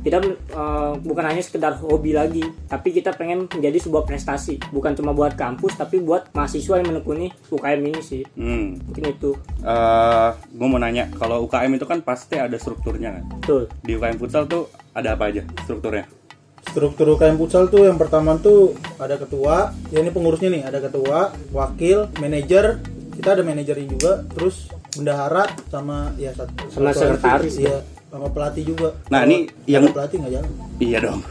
kita 0.00 0.20
eh, 0.20 0.92
bukan 1.00 1.24
hanya 1.24 1.40
sekedar 1.40 1.80
hobi 1.80 2.12
lagi 2.12 2.44
tapi 2.68 2.92
kita 2.92 3.12
pengen 3.12 3.48
menjadi 3.48 3.80
sebuah 3.80 4.04
prestasi 4.04 4.60
bukan 4.68 4.92
cuma 4.92 5.10
buat 5.10 5.32
kampus 5.32 5.80
tapi 5.80 5.96
buat 5.96 6.28
mahasiswa 6.30 6.76
yang 6.76 6.92
menekuni 6.92 7.32
UKM 7.48 7.80
ini 7.82 8.00
sih 8.00 8.22
Hmm. 8.36 8.76
mungkin 8.84 9.04
itu 9.10 9.32
Eh, 9.64 10.30
gue 10.52 10.68
mau 10.68 10.76
nanya, 10.76 11.08
kalau 11.16 11.40
UKM 11.48 11.72
itu 11.72 11.88
kan 11.88 12.04
pasti 12.04 12.36
ada 12.36 12.52
strukturnya 12.60 13.16
kan? 13.16 13.24
betul 13.40 13.64
Di 13.80 13.96
UKM 13.96 14.20
futsal 14.20 14.44
tuh 14.44 14.68
ada 14.92 15.16
apa 15.16 15.32
aja 15.32 15.40
strukturnya? 15.64 16.04
Struktur 16.74 17.14
UKM 17.14 17.38
futsal 17.38 17.70
tuh 17.70 17.86
yang 17.86 17.94
pertama 17.94 18.34
tuh 18.34 18.74
ada 18.98 19.14
ketua, 19.14 19.70
ya 19.94 20.02
ini 20.02 20.10
pengurusnya 20.10 20.50
nih, 20.50 20.62
ada 20.66 20.82
ketua, 20.82 21.30
wakil, 21.54 22.10
manajer, 22.18 22.82
kita 23.14 23.38
ada 23.38 23.46
manajernya 23.46 23.86
juga, 23.94 24.26
terus 24.34 24.66
bendahara 24.98 25.46
sama 25.70 26.10
ya 26.18 26.34
satu 26.34 26.50
Sama 26.74 26.90
sekretaris, 26.90 27.62
iya, 27.62 27.78
sama 28.10 28.26
pelatih 28.26 28.74
juga. 28.74 28.90
Nah, 29.06 29.22
ini 29.22 29.46
yang- 29.70 29.86
pelatih 29.86 30.18
nggak 30.18 30.32
jalan. 30.34 30.50
Iya 30.82 30.98
dong. 30.98 31.22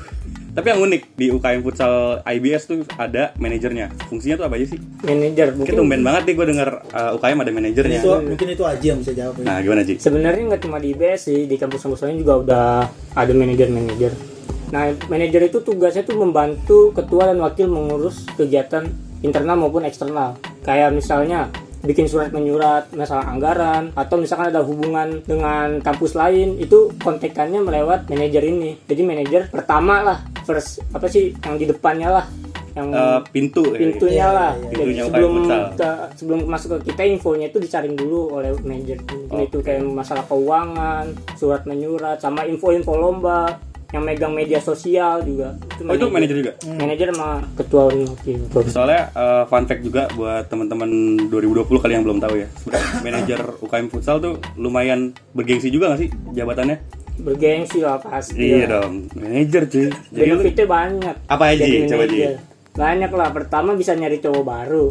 Tapi 0.54 0.68
yang 0.70 0.80
unik 0.80 1.02
di 1.20 1.28
UKM 1.28 1.60
futsal 1.60 2.24
IBS 2.24 2.64
tuh 2.64 2.88
ada 2.96 3.36
manajernya. 3.36 3.92
Fungsinya 4.08 4.40
tuh 4.40 4.46
apa 4.48 4.56
aja 4.56 4.72
sih? 4.72 4.80
manajer 5.04 5.60
mungkin 5.60 5.76
tumben 5.76 6.08
banget 6.08 6.24
nih 6.30 6.34
gue 6.40 6.46
denger 6.56 6.70
uh, 6.88 7.18
UKM 7.20 7.38
ada 7.44 7.52
manajernya. 7.52 8.00
Itu 8.00 8.12
mungkin 8.24 8.48
itu 8.48 8.64
Aji 8.64 8.86
yang 8.96 9.00
bisa 9.04 9.12
jawab. 9.12 9.34
ya. 9.42 9.44
Nah, 9.44 9.58
gimana 9.60 9.84
Ji? 9.84 10.00
sebenarnya 10.00 10.56
nggak 10.56 10.62
cuma 10.64 10.80
di 10.80 10.96
IBS 10.96 11.28
sih 11.28 11.52
di 11.52 11.60
kampus-kampus 11.60 12.08
lain 12.08 12.24
juga 12.24 12.34
udah 12.40 12.68
ada 13.12 13.32
manajer-manajer 13.36 14.33
nah 14.74 14.89
manajer 15.06 15.53
itu 15.53 15.62
tugasnya 15.62 16.01
tuh 16.01 16.18
membantu 16.18 16.89
ketua 16.98 17.30
dan 17.30 17.38
wakil 17.38 17.70
mengurus 17.70 18.25
kegiatan 18.34 18.89
internal 19.22 19.53
maupun 19.53 19.86
eksternal 19.86 20.34
kayak 20.65 20.89
misalnya 20.89 21.53
bikin 21.84 22.08
surat 22.08 22.32
menyurat 22.32 22.88
masalah 22.96 23.27
anggaran 23.27 23.92
atau 23.94 24.15
misalkan 24.15 24.50
ada 24.50 24.63
hubungan 24.63 25.20
dengan 25.27 25.84
kampus 25.84 26.15
lain 26.15 26.56
itu 26.58 26.89
kontekannya 26.98 27.60
melewat 27.60 28.08
manajer 28.08 28.39
ini 28.42 28.80
jadi 28.88 29.01
manajer 29.03 29.42
pertama 29.51 30.00
lah 30.01 30.18
first 30.48 30.80
apa 30.96 31.06
sih 31.06 31.36
yang 31.44 31.60
di 31.60 31.68
depannya 31.70 32.10
lah 32.10 32.25
yang 32.74 32.89
Uh, 32.89 33.22
pintu 33.30 33.62
kayak 33.62 33.77
gitu. 33.77 34.10
pintunya 34.10 34.25
Iya, 34.25 34.34
lah 34.34 34.51
iya, 34.58 34.58
iya. 34.58 34.65
Jadi 34.65 34.74
Pintunya 34.74 35.03
UKM 35.03 35.13
sebelum 35.13 35.34
futsal. 35.38 35.62
ke, 35.77 35.89
sebelum 36.18 36.39
masuk 36.50 36.70
ke 36.74 36.77
kita 36.89 37.01
infonya 37.06 37.46
itu 37.53 37.58
disaring 37.62 37.94
dulu 37.94 38.20
oleh 38.34 38.50
manajer 38.65 38.98
Mungkin 39.06 39.30
Oke. 39.30 39.46
itu 39.46 39.58
kayak 39.62 39.82
masalah 39.86 40.24
keuangan 40.25 41.06
surat 41.38 41.62
menyurat 41.70 42.18
sama 42.18 42.50
info-info 42.50 42.98
lomba 42.98 43.62
yang 43.94 44.02
megang 44.02 44.34
media 44.34 44.58
sosial 44.58 45.22
juga 45.22 45.54
Oh, 45.80 45.94
itu 45.94 46.06
manajer 46.08 46.36
juga. 46.36 46.52
manajer 46.66 47.08
sama 47.10 47.46
ketua 47.54 47.84
wakil 47.88 48.42
Soalnya 48.66 49.14
uh, 49.14 49.44
fun 49.46 49.64
fact 49.64 49.82
juga 49.82 50.10
buat 50.12 50.46
teman-teman 50.46 50.90
2020 51.30 51.70
kali 51.78 51.94
yang 51.94 52.02
belum 52.02 52.18
tahu 52.18 52.36
ya. 52.36 52.48
Manajer 53.06 53.40
UKM 53.60 53.88
futsal 53.88 54.18
tuh 54.18 54.34
lumayan 54.56 55.14
bergengsi 55.32 55.70
juga 55.70 55.94
gak 55.94 56.02
sih 56.02 56.10
jabatannya? 56.34 56.82
bergengsi 57.14 57.78
lah 57.78 58.02
pasti 58.02 58.42
Iya 58.42 58.66
lah. 58.66 58.90
dong, 58.90 59.06
manajer 59.14 59.62
cuy. 59.64 59.86
Jadi 60.10 60.30
benefitnya 60.34 60.66
banyak 60.66 61.16
Apa 61.30 61.44
aja, 61.48 61.62
coba, 61.86 62.04
manajer. 62.04 62.34
banyak 62.74 63.12
lah 63.14 63.30
pertama 63.32 63.70
bisa 63.74 63.94
nyari 63.94 64.18
cowok 64.18 64.42
baru 64.44 64.86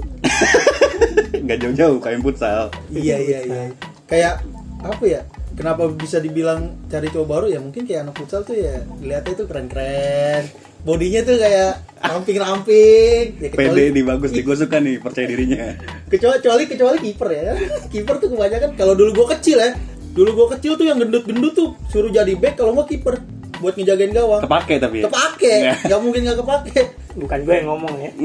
nggak 1.43 1.59
jauh-jauh 1.59 1.99
kayak 1.99 2.23
futsal. 2.23 2.71
iya 2.89 3.19
iya 3.19 3.39
iya 3.43 3.63
kayak 4.07 4.35
apa 4.81 5.03
ya 5.05 5.21
kenapa 5.63 5.87
bisa 5.89 6.19
dibilang 6.19 6.61
cari 6.87 7.07
cowok 7.07 7.25
baru? 7.25 7.47
Ya 7.47 7.63
mungkin 7.63 7.87
kayak 7.87 8.03
anak 8.05 8.19
futsal 8.19 8.43
tuh 8.43 8.59
ya 8.59 8.83
lihatnya 8.99 9.33
tuh 9.33 9.47
keren 9.47 9.71
keren 9.71 10.51
bodinya 10.83 11.23
tuh 11.23 11.39
kayak 11.39 11.79
ramping 11.97 12.37
ramping 12.37 13.25
ya, 13.39 13.49
Pede 13.55 13.95
nih 13.95 14.03
bagus 14.03 14.35
nih, 14.35 14.43
gue 14.43 14.57
suka 14.59 14.83
nih 14.83 14.99
percaya 14.99 15.31
dirinya. 15.31 15.79
kecuali 16.11 16.43
kecuali 16.43 16.63
kecuali 16.67 16.97
kiper 17.01 17.29
ya. 17.31 17.55
Kiper 17.95 18.15
tuh 18.19 18.29
kebanyakan 18.29 18.75
kalau 18.75 18.99
dulu 18.99 19.15
gua 19.15 19.39
kecil 19.39 19.57
ya 19.57 19.79
dulu 20.13 20.35
gua 20.35 20.47
kecil 20.53 20.75
tuh 20.75 20.85
yang 20.85 20.99
gendut 20.99 21.23
gendut 21.23 21.55
tuh 21.55 21.79
suruh 21.87 22.11
jadi 22.11 22.35
back 22.35 22.59
kalau 22.59 22.75
nggak 22.75 22.91
kiper 22.91 23.15
buat 23.63 23.79
ngejagain 23.79 24.11
gawang. 24.11 24.43
Kepake 24.43 24.75
tapi 24.77 24.97
ya. 24.99 25.05
kepake 25.07 25.55
Iya. 25.55 25.75
nggak 25.87 26.01
mungkin 26.03 26.21
nggak 26.27 26.39
kepake. 26.43 26.81
Bukan 27.15 27.39
gue 27.47 27.55
yang 27.55 27.69
ngomong 27.71 27.95
ya. 27.97 28.11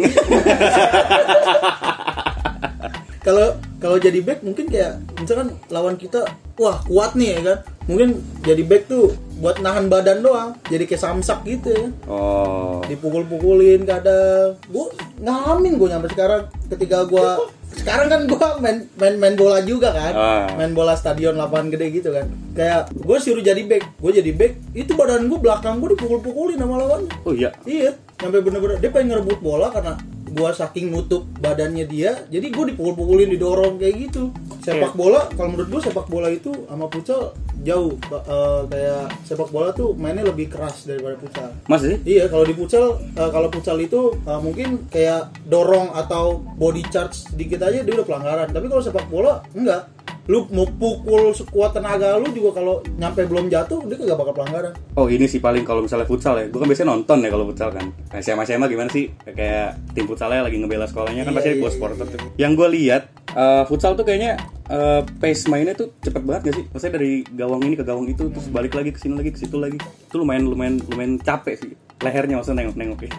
Kalau 3.22 3.48
kalau 3.77 4.00
jadi 4.00 4.24
back 4.24 4.39
mungkin 4.39 4.72
kayak 4.72 5.03
misalkan 5.20 5.51
lawan 5.67 6.00
kita 6.00 6.24
wah 6.57 6.77
kuat 6.83 7.13
nih 7.13 7.29
ya 7.31 7.41
kan 7.43 7.57
mungkin 7.85 8.09
jadi 8.41 8.61
back 8.61 8.83
tuh 8.85 9.05
buat 9.37 9.57
nahan 9.57 9.87
badan 9.87 10.19
doang 10.19 10.49
jadi 10.65 10.83
kayak 10.83 10.99
samsak 10.99 11.39
gitu 11.45 11.69
ya 11.69 11.87
Oh. 12.05 12.81
dipukul-pukulin 12.83 13.81
kadang 13.83 14.57
gua 14.67 14.89
ngalamin 15.17 15.73
gue 15.75 15.87
nyampe 15.87 16.09
sekarang 16.09 16.41
ketika 16.67 17.05
gua 17.05 17.37
sekarang 17.69 18.07
kan 18.07 18.21
gua 18.25 18.57
main 18.57 18.89
main 18.95 19.15
main 19.15 19.35
bola 19.35 19.61
juga 19.61 19.91
kan 19.91 20.13
Ah. 20.13 20.47
main 20.53 20.73
bola 20.73 20.93
stadion 20.93 21.33
lapangan 21.33 21.69
gede 21.69 21.93
gitu 21.93 22.09
kan 22.09 22.25
kayak 22.51 22.89
gue 22.91 23.17
suruh 23.17 23.39
jadi 23.39 23.61
back 23.63 23.83
gue 23.95 24.11
jadi 24.15 24.31
back 24.33 24.53
itu 24.73 24.91
badan 24.91 25.25
gue 25.25 25.37
belakang 25.37 25.77
gue 25.77 25.93
dipukul-pukulin 25.93 26.57
sama 26.57 26.75
lawannya 26.75 27.13
Oh 27.21 27.31
iya. 27.31 27.53
Iya, 27.63 27.93
sampai 28.15 28.41
bener-bener 28.41 28.77
dia 28.77 28.89
pengen 28.89 29.13
ngerebut 29.13 29.39
bola 29.39 29.69
karena 29.69 29.93
gua 30.34 30.51
saking 30.51 30.91
nutup 30.91 31.24
badannya 31.39 31.88
dia, 31.88 32.27
jadi 32.27 32.48
gue 32.51 32.65
dipukul-pukulin, 32.74 33.31
didorong 33.31 33.79
kayak 33.79 34.10
gitu. 34.10 34.34
Sepak 34.63 35.00
bola, 35.00 35.31
kalau 35.31 35.55
menurut 35.55 35.69
gua 35.72 35.81
sepak 35.84 36.07
bola 36.12 36.27
itu 36.27 36.51
sama 36.67 36.91
futsal 36.91 37.31
jauh 37.63 37.98
eh, 38.12 38.62
kayak 38.69 39.05
sepak 39.25 39.50
bola 39.50 39.74
tuh 39.74 39.96
mainnya 39.98 40.27
lebih 40.27 40.51
keras 40.51 40.86
daripada 40.86 41.15
futsal. 41.17 41.50
Mas 41.67 41.81
sih? 41.84 41.98
Iya, 42.03 42.29
kalau 42.31 42.46
di 42.46 42.53
futsal, 42.53 43.00
eh, 43.15 43.29
kalau 43.31 43.48
futsal 43.50 43.77
itu 43.79 44.15
eh, 44.24 44.39
mungkin 44.43 44.88
kayak 44.91 45.31
dorong 45.48 45.91
atau 45.96 46.39
body 46.39 46.84
charge 46.91 47.27
sedikit 47.31 47.63
aja 47.65 47.84
dia 47.84 47.93
udah 47.96 48.07
pelanggaran. 48.07 48.48
Tapi 48.51 48.65
kalau 48.67 48.84
sepak 48.84 49.07
bola 49.07 49.43
enggak. 49.55 49.96
Lu 50.27 50.43
mau 50.51 50.67
pukul 50.67 51.31
sekuat 51.31 51.72
tenaga 51.72 52.19
lu 52.19 52.27
juga 52.36 52.60
kalau 52.60 52.84
nyampe 53.00 53.24
belum 53.24 53.48
jatuh 53.48 53.79
dia 53.88 53.96
kagak 53.96 54.17
bakal 54.19 54.34
pelanggaran. 54.36 54.74
Oh 55.00 55.07
ini 55.07 55.24
sih 55.24 55.39
paling 55.39 55.63
kalau 55.63 55.79
misalnya 55.79 56.03
futsal 56.03 56.36
ya, 56.36 56.51
gue 56.51 56.60
kan 56.60 56.67
biasanya 56.67 56.89
nonton 56.91 57.17
ya 57.24 57.29
kalau 57.31 57.46
futsal 57.48 57.69
kan. 57.72 57.86
Nah, 57.88 58.19
SMA 58.19 58.43
SMA 58.43 58.67
gimana 58.67 58.89
sih? 58.91 59.07
Kayak 59.24 59.79
tim 59.96 60.03
futsalnya 60.03 60.43
lagi 60.43 60.60
ngebela 60.60 60.84
sekolahnya 60.84 61.24
kan 61.24 61.31
Iya, 61.31 61.38
pasti 61.39 61.50
iya, 61.50 61.55
gue 61.55 61.63
iya, 61.63 61.75
supporter 61.79 62.05
tuh. 62.12 62.19
Yang 62.36 62.51
gue 62.60 62.67
lihat 62.75 63.03
eh, 63.31 63.63
futsal 63.72 63.91
tuh 63.96 64.03
kayaknya 64.03 64.31
eh, 64.67 65.01
pace 65.07 65.48
mainnya 65.48 65.74
tuh 65.79 65.96
cepet 66.03 66.24
banget 66.27 66.41
gak 66.51 66.55
sih? 66.60 66.65
Maksudnya 66.75 66.93
dari 67.00 67.12
gawang 67.31 67.62
ini 67.63 67.75
ke 67.79 67.84
gawang 67.88 68.07
itu 68.12 68.24
terus 68.27 68.48
balik 68.51 68.75
lagi 68.75 68.91
ke 68.91 69.00
sini 69.00 69.15
lagi 69.15 69.31
ke 69.31 69.39
situ 69.39 69.55
lagi. 69.55 69.79
Itu 69.79 70.19
lumayan 70.19 70.43
lumayan 70.43 70.75
lumayan 70.91 71.15
capek 71.24 71.55
sih. 71.55 71.72
Lehernya 72.03 72.36
maksudnya 72.38 72.67
nengok-nengok 72.67 73.00
ya. 73.07 73.12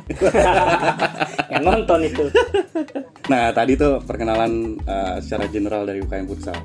yang 1.57 1.65
nonton 1.67 1.99
itu 2.07 2.31
Nah 3.27 3.51
tadi 3.51 3.75
tuh 3.75 3.99
perkenalan 4.05 4.79
uh, 4.87 5.17
secara 5.19 5.51
general 5.51 5.83
dari 5.83 6.05
UKM 6.05 6.29
Futsal. 6.29 6.59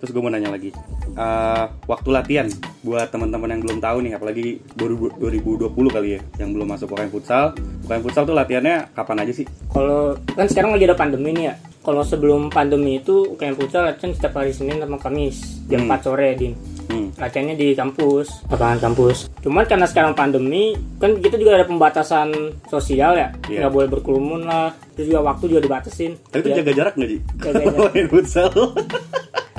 Terus 0.00 0.10
gue 0.10 0.18
mau 0.18 0.32
nanya 0.32 0.48
lagi, 0.48 0.72
uh, 1.12 1.68
waktu 1.84 2.08
latihan 2.08 2.48
buat 2.80 3.12
teman-teman 3.12 3.52
yang 3.52 3.60
belum 3.60 3.78
tahu 3.78 4.00
nih, 4.00 4.16
apalagi 4.16 4.46
2000 4.72 5.20
2020 5.20 5.68
kali 5.90 6.08
ya, 6.16 6.20
yang 6.38 6.50
belum 6.50 6.66
masuk 6.66 6.88
UKM 6.88 7.10
Futsal. 7.10 7.52
UKM 7.84 8.00
Futsal 8.00 8.24
tuh 8.24 8.32
latihannya 8.32 8.88
kapan 8.90 9.20
aja 9.20 9.32
sih? 9.34 9.44
kalau 9.70 10.16
kan 10.32 10.46
sekarang 10.46 10.72
lagi 10.72 10.84
ada 10.84 10.96
pandemi 10.96 11.30
nih 11.30 11.44
ya 11.44 11.54
kalau 11.80 12.02
sebelum 12.02 12.50
pandemi 12.50 12.98
itu 12.98 13.38
kayak 13.38 13.54
futsal 13.54 13.86
latihan 13.86 14.10
setiap 14.10 14.34
hari 14.34 14.50
Senin 14.50 14.76
sama 14.76 14.98
Kamis 14.98 15.62
jam 15.64 15.86
Hmm. 15.86 15.94
4 15.94 16.02
sore 16.02 16.28
din 16.34 16.52
Hmm. 16.84 17.14
latihannya 17.14 17.54
di 17.54 17.70
kampus 17.72 18.42
lapangan 18.50 18.82
kampus 18.82 19.30
cuman 19.40 19.62
karena 19.62 19.86
sekarang 19.86 20.12
pandemi 20.12 20.74
kan 20.98 21.14
kita 21.16 21.38
juga 21.38 21.54
ada 21.54 21.64
pembatasan 21.64 22.34
sosial 22.66 23.14
ya 23.14 23.30
Iya. 23.46 23.62
nggak 23.62 23.72
boleh 23.72 23.88
berkerumun 23.88 24.42
lah 24.42 24.74
terus 24.92 25.06
juga 25.06 25.22
waktu 25.24 25.44
juga 25.46 25.62
dibatasin 25.62 26.18
Tapi 26.18 26.42
itu 26.42 26.48
Ya, 26.50 26.56
jaga 26.60 26.72
jarak 26.74 26.94
nggak 26.98 27.08
sih? 27.08 27.20
Jaga 27.38 27.60
jarak. 27.62 27.78
Main 27.94 28.06
futsal. 28.10 28.50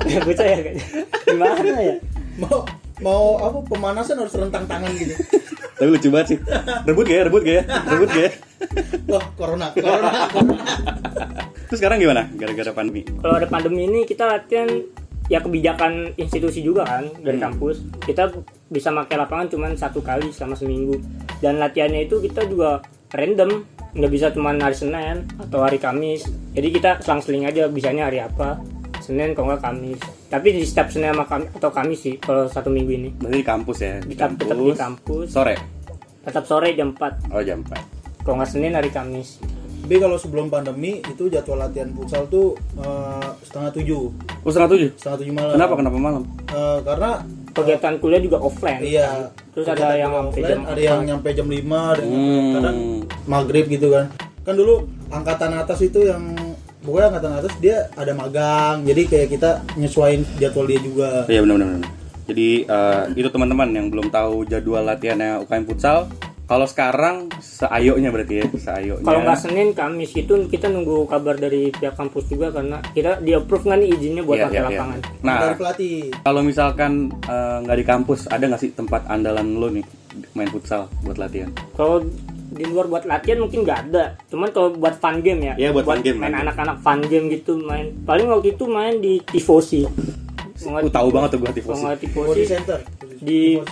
Ya, 0.04 0.18
futsal 0.20 0.46
ya 0.46 0.58
kayaknya. 0.60 0.84
gimana 1.24 1.78
ya 1.78 1.94
Mau 2.38 2.64
mau 2.98 3.24
apa 3.38 3.58
pemanasan 3.66 4.16
harus 4.16 4.32
rentang 4.32 4.64
tangan 4.64 4.88
gitu. 4.94 5.12
Tapi 5.76 5.88
lucu 5.90 6.08
banget 6.08 6.26
sih. 6.32 6.38
Rebut 6.86 7.04
gak 7.04 7.16
ya? 7.16 7.22
Rebut 7.26 7.42
gak 7.42 7.56
ya? 7.58 7.62
Rebut 7.66 8.08
gak 8.08 8.22
ya? 8.22 8.30
Wah, 9.10 9.24
corona, 9.34 9.66
corona, 9.74 10.10
corona. 10.30 10.56
Terus 11.66 11.78
sekarang 11.78 11.98
gimana? 11.98 12.30
Gara-gara 12.32 12.70
pandemi. 12.70 13.02
kalau 13.18 13.34
ada 13.36 13.48
pandemi 13.48 13.84
ini 13.84 14.00
kita 14.04 14.24
latihan 14.24 14.68
ya 15.26 15.40
kebijakan 15.40 16.12
institusi 16.14 16.60
juga 16.60 16.84
kan 16.84 17.08
dari 17.18 17.36
Hmm. 17.36 17.46
kampus 17.50 17.80
kita 18.02 18.28
bisa 18.68 18.92
pakai 18.92 19.16
lapangan 19.16 19.46
cuma 19.48 19.66
satu 19.72 20.00
kali 20.00 20.28
selama 20.28 20.54
seminggu 20.54 20.98
dan 21.38 21.56
latihannya 21.56 22.04
itu 22.04 22.20
kita 22.20 22.44
juga 22.44 22.82
random 23.10 23.64
nggak 23.92 24.12
bisa 24.12 24.28
cuma 24.30 24.52
hari 24.52 24.76
Senin 24.76 25.24
atau 25.38 25.62
hari 25.62 25.78
Kamis 25.78 26.26
jadi 26.52 26.68
kita 26.68 26.90
selang-seling 27.00 27.44
aja 27.44 27.64
bisanya 27.66 28.08
hari 28.08 28.20
apa 28.20 28.60
Senin 29.02 29.34
kalau 29.34 29.50
nggak 29.50 29.60
Kamis 29.60 30.00
tapi 30.26 30.48
di 30.50 30.62
setiap 30.62 30.88
Senin 30.88 31.12
sama 31.12 31.26
Kamis, 31.26 31.48
atau 31.52 31.68
Kamis 31.68 32.00
sih 32.00 32.14
kalau 32.16 32.46
satu 32.46 32.68
minggu 32.68 32.92
ini 32.92 33.08
Berarti 33.12 33.34
di 33.34 33.44
kampus 33.44 33.78
ya? 33.78 33.94
Di 33.98 34.14
kita 34.14 34.26
tetap 34.32 34.56
di 34.56 34.72
kampus 34.72 35.26
Sore? 35.28 35.56
tetap 36.22 36.46
sore 36.46 36.70
jam 36.72 36.94
4 36.94 37.34
Oh 37.34 37.42
jam 37.42 37.60
4. 37.60 38.22
kalau 38.22 38.38
nggak 38.38 38.48
Senin 38.48 38.72
hari 38.72 38.88
Kamis 38.88 39.42
Tapi 39.82 39.98
kalau 39.98 40.14
sebelum 40.14 40.46
pandemi 40.46 41.02
itu 41.02 41.26
jadwal 41.26 41.58
latihan 41.60 41.90
futsal 41.90 42.22
tuh 42.26 42.54
eh, 42.78 43.28
setengah 43.42 43.74
tujuh, 43.74 44.02
Oh 44.40 44.48
setengah 44.48 44.70
tujuh? 44.70 44.88
setengah 44.94 45.18
tujuh 45.18 45.34
malam. 45.34 45.52
Kenapa? 45.52 45.72
Kenapa 45.74 45.96
malam? 45.98 46.22
Eh, 46.46 46.78
karena 46.80 47.10
kegiatan 47.50 47.94
kuliah 47.98 48.16
juga 48.16 48.38
offline 48.38 48.80
iya. 48.80 49.28
terus 49.50 49.66
ada 49.66 49.92
yang 49.92 50.08
offline, 50.08 50.48
jam 50.48 50.60
ada 50.64 50.80
yang 50.80 51.02
nyampe 51.04 51.28
jam 51.30 51.44
5, 51.44 51.58
ada 51.92 52.00
yang 52.00 52.08
Hmm. 52.08 52.52
kadang 52.56 52.78
maghrib 53.26 53.66
gitu 53.66 53.90
kan. 53.90 54.06
Kan 54.40 54.54
dulu 54.54 54.74
angkatan 55.08 55.52
atas 55.52 55.82
itu 55.82 56.00
yang 56.02 56.24
pokoknya 56.82 57.06
angkatan 57.08 57.32
atas 57.38 57.54
dia 57.58 57.86
ada 57.94 58.12
magang, 58.12 58.82
jadi 58.82 59.02
kayak 59.06 59.28
kita 59.30 59.50
nyesuaiin 59.74 60.22
jadwal 60.36 60.66
dia 60.66 60.80
juga. 60.82 61.08
Iya 61.26 61.40
benar 61.46 61.56
benar. 61.58 61.80
Jadi 62.22 62.48
eh, 62.64 63.02
itu 63.16 63.28
teman-teman 63.28 63.68
yang 63.70 63.86
belum 63.88 64.06
tahu 64.08 64.44
jadwal 64.44 64.82
latihannya 64.82 65.42
UKM 65.42 65.64
futsal. 65.64 66.06
Kalau 66.42 66.68
sekarang 66.68 67.32
seayonya 67.40 68.12
berarti 68.12 68.34
ya, 68.38 68.46
seayonya. 68.52 69.06
Kalau 69.06 69.20
nggak 69.24 69.40
Senin, 69.40 69.72
Kamis 69.72 70.12
itu 70.12 70.36
kita 70.46 70.68
nunggu 70.68 71.08
kabar 71.08 71.38
dari 71.40 71.72
pihak 71.72 71.96
kampus 71.96 72.28
juga 72.28 72.52
karena 72.52 72.76
kita 72.92 73.24
di 73.24 73.32
approve 73.32 73.64
nggak 73.64 73.78
nih 73.80 73.88
izinnya 73.88 74.22
buat 74.22 74.36
Iya, 74.36 74.44
pakai 74.50 74.52
iya, 74.52 74.60
iya. 74.60 74.68
lapangan. 74.76 74.98
Nah, 75.24 75.36
dari 75.40 75.56
pelatih. 75.56 75.96
kalau 76.20 76.40
misalkan 76.44 76.92
eh, 77.24 77.56
nggak 77.64 77.78
di 77.78 77.86
kampus, 77.86 78.20
ada 78.28 78.44
nggak 78.44 78.60
sih 78.60 78.70
tempat 78.76 79.00
andalan 79.08 79.46
lo 79.56 79.72
nih 79.72 79.86
main 80.36 80.50
futsal 80.52 80.92
buat 81.00 81.16
latihan? 81.16 81.48
Kalau 81.72 82.04
di 82.52 82.64
luar 82.68 82.86
buat 82.86 83.04
latihan 83.08 83.40
mungkin 83.40 83.64
nggak 83.64 83.78
ada. 83.88 84.04
Cuman 84.28 84.52
kalau 84.52 84.76
buat 84.76 85.00
fun 85.00 85.24
game 85.24 85.40
ya. 85.48 85.54
Iya, 85.56 85.68
buat 85.72 85.88
fun 85.88 86.04
game, 86.04 86.20
Main 86.20 86.36
anak-anak 86.36 86.84
fun 86.84 87.00
game 87.08 87.32
gitu 87.32 87.56
main. 87.56 87.96
Paling 88.04 88.28
waktu 88.28 88.52
itu 88.52 88.64
main 88.68 89.00
di 89.00 89.24
Tifosi. 89.24 89.88
Aku 90.62 90.90
tahu 90.92 91.08
banget 91.10 91.34
tuh 91.34 91.38
gua 91.42 91.50
Kalau 91.50 91.58
tifosi. 91.58 91.84
Tifosi 92.06 92.40
center. 92.46 92.78
Di- 93.18 93.58
ya. 93.58 93.64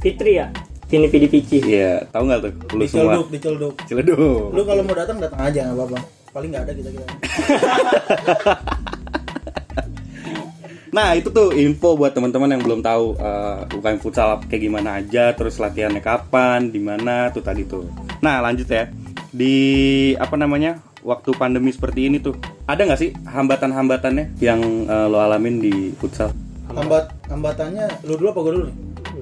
Fitri 0.00 0.32
ya. 0.40 0.46
Vini 0.90 1.06
Vidi 1.06 1.28
Pici. 1.30 1.58
Iya, 1.62 2.02
tahu 2.10 2.26
nggak 2.26 2.40
tuh? 2.42 2.52
Lu 2.74 2.84
semua. 2.88 3.14
Dicelduk, 3.14 3.28
dicelduk. 3.30 3.74
Ciledug. 3.86 4.50
Lu 4.50 4.62
kalau 4.66 4.82
mau 4.82 4.96
datang 4.96 5.22
datang 5.22 5.38
aja 5.38 5.60
nggak 5.70 5.76
apa-apa. 5.76 5.98
Paling 6.30 6.50
nggak 6.50 6.62
ada 6.66 6.72
kita 6.74 6.90
kita. 6.90 7.06
Nah 10.90 11.14
itu 11.14 11.30
tuh 11.30 11.54
info 11.54 11.94
buat 11.94 12.10
teman-teman 12.10 12.50
yang 12.50 12.62
belum 12.62 12.80
tahu 12.80 13.14
eh, 13.14 13.78
UKM 13.78 13.98
futsal 13.98 14.42
kayak 14.44 14.62
gimana 14.62 14.98
aja, 14.98 15.30
terus 15.32 15.56
latihannya 15.56 16.02
kapan, 16.02 16.68
di 16.68 16.82
mana 16.82 17.30
tuh 17.30 17.40
tadi 17.40 17.62
tuh. 17.62 17.86
Nah 18.20 18.42
lanjut 18.42 18.66
ya 18.66 18.90
di 19.30 19.54
apa 20.18 20.34
namanya 20.34 20.82
waktu 21.00 21.30
pandemi 21.32 21.70
seperti 21.70 22.10
ini 22.10 22.18
tuh 22.18 22.34
ada 22.66 22.82
nggak 22.82 22.98
sih 22.98 23.14
hambatan-hambatannya 23.22 24.34
yang 24.38 24.60
eh, 24.84 25.06
lo 25.06 25.18
alamin 25.18 25.58
di 25.58 25.74
futsal? 25.94 26.34
Hambat 26.70 27.10
hambatannya 27.26 28.06
lu 28.06 28.14
dulu 28.14 28.28
apa 28.30 28.40
gue 28.40 28.52
dulu 28.52 28.64
nih? 28.66 28.76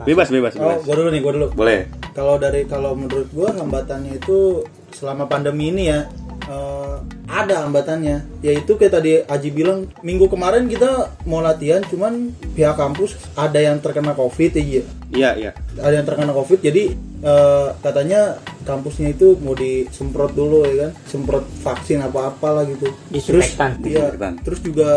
Bebas 0.05 0.29
bebas 0.29 0.53
Oh, 0.57 0.63
bebas. 0.63 0.85
gue 0.85 0.95
dulu 0.95 1.09
nih, 1.11 1.21
gue 1.21 1.33
dulu. 1.33 1.47
Boleh. 1.53 1.81
Kalau 2.13 2.35
dari 2.37 2.67
kalau 2.67 2.93
menurut 2.93 3.31
gua 3.31 3.55
hambatannya 3.55 4.19
itu 4.19 4.61
selama 4.91 5.25
pandemi 5.25 5.71
ini 5.71 5.87
ya 5.87 6.09
eh, 6.49 6.97
ada 7.29 7.69
hambatannya 7.69 8.25
yaitu 8.41 8.81
kayak 8.81 8.93
tadi 8.97 9.21
Aji 9.29 9.53
bilang 9.53 9.87
minggu 10.01 10.27
kemarin 10.33 10.65
kita 10.67 11.13
mau 11.29 11.45
latihan 11.45 11.85
cuman 11.85 12.33
pihak 12.57 12.75
kampus 12.75 13.15
ada 13.37 13.61
yang 13.61 13.79
terkena 13.79 14.17
covid 14.17 14.57
ya 14.57 14.83
Iya, 15.09 15.31
iya. 15.41 15.53
Ada 15.81 15.95
yang 15.95 16.07
terkena 16.07 16.33
covid 16.35 16.61
jadi 16.61 16.93
eh, 17.23 17.69
katanya 17.83 18.39
kampusnya 18.69 19.17
itu 19.17 19.33
mau 19.41 19.57
disemprot 19.57 20.37
dulu 20.37 20.69
ya 20.69 20.75
kan? 20.87 20.91
Semprot 21.09 21.45
vaksin 21.65 22.05
apa 22.05 22.29
apalah 22.29 22.69
gitu. 22.69 22.93
Terus 23.09 23.25
Disinfektan. 23.57 23.81
iya 23.89 24.13
Disinfektan. 24.13 24.33
terus 24.45 24.61
juga 24.61 24.91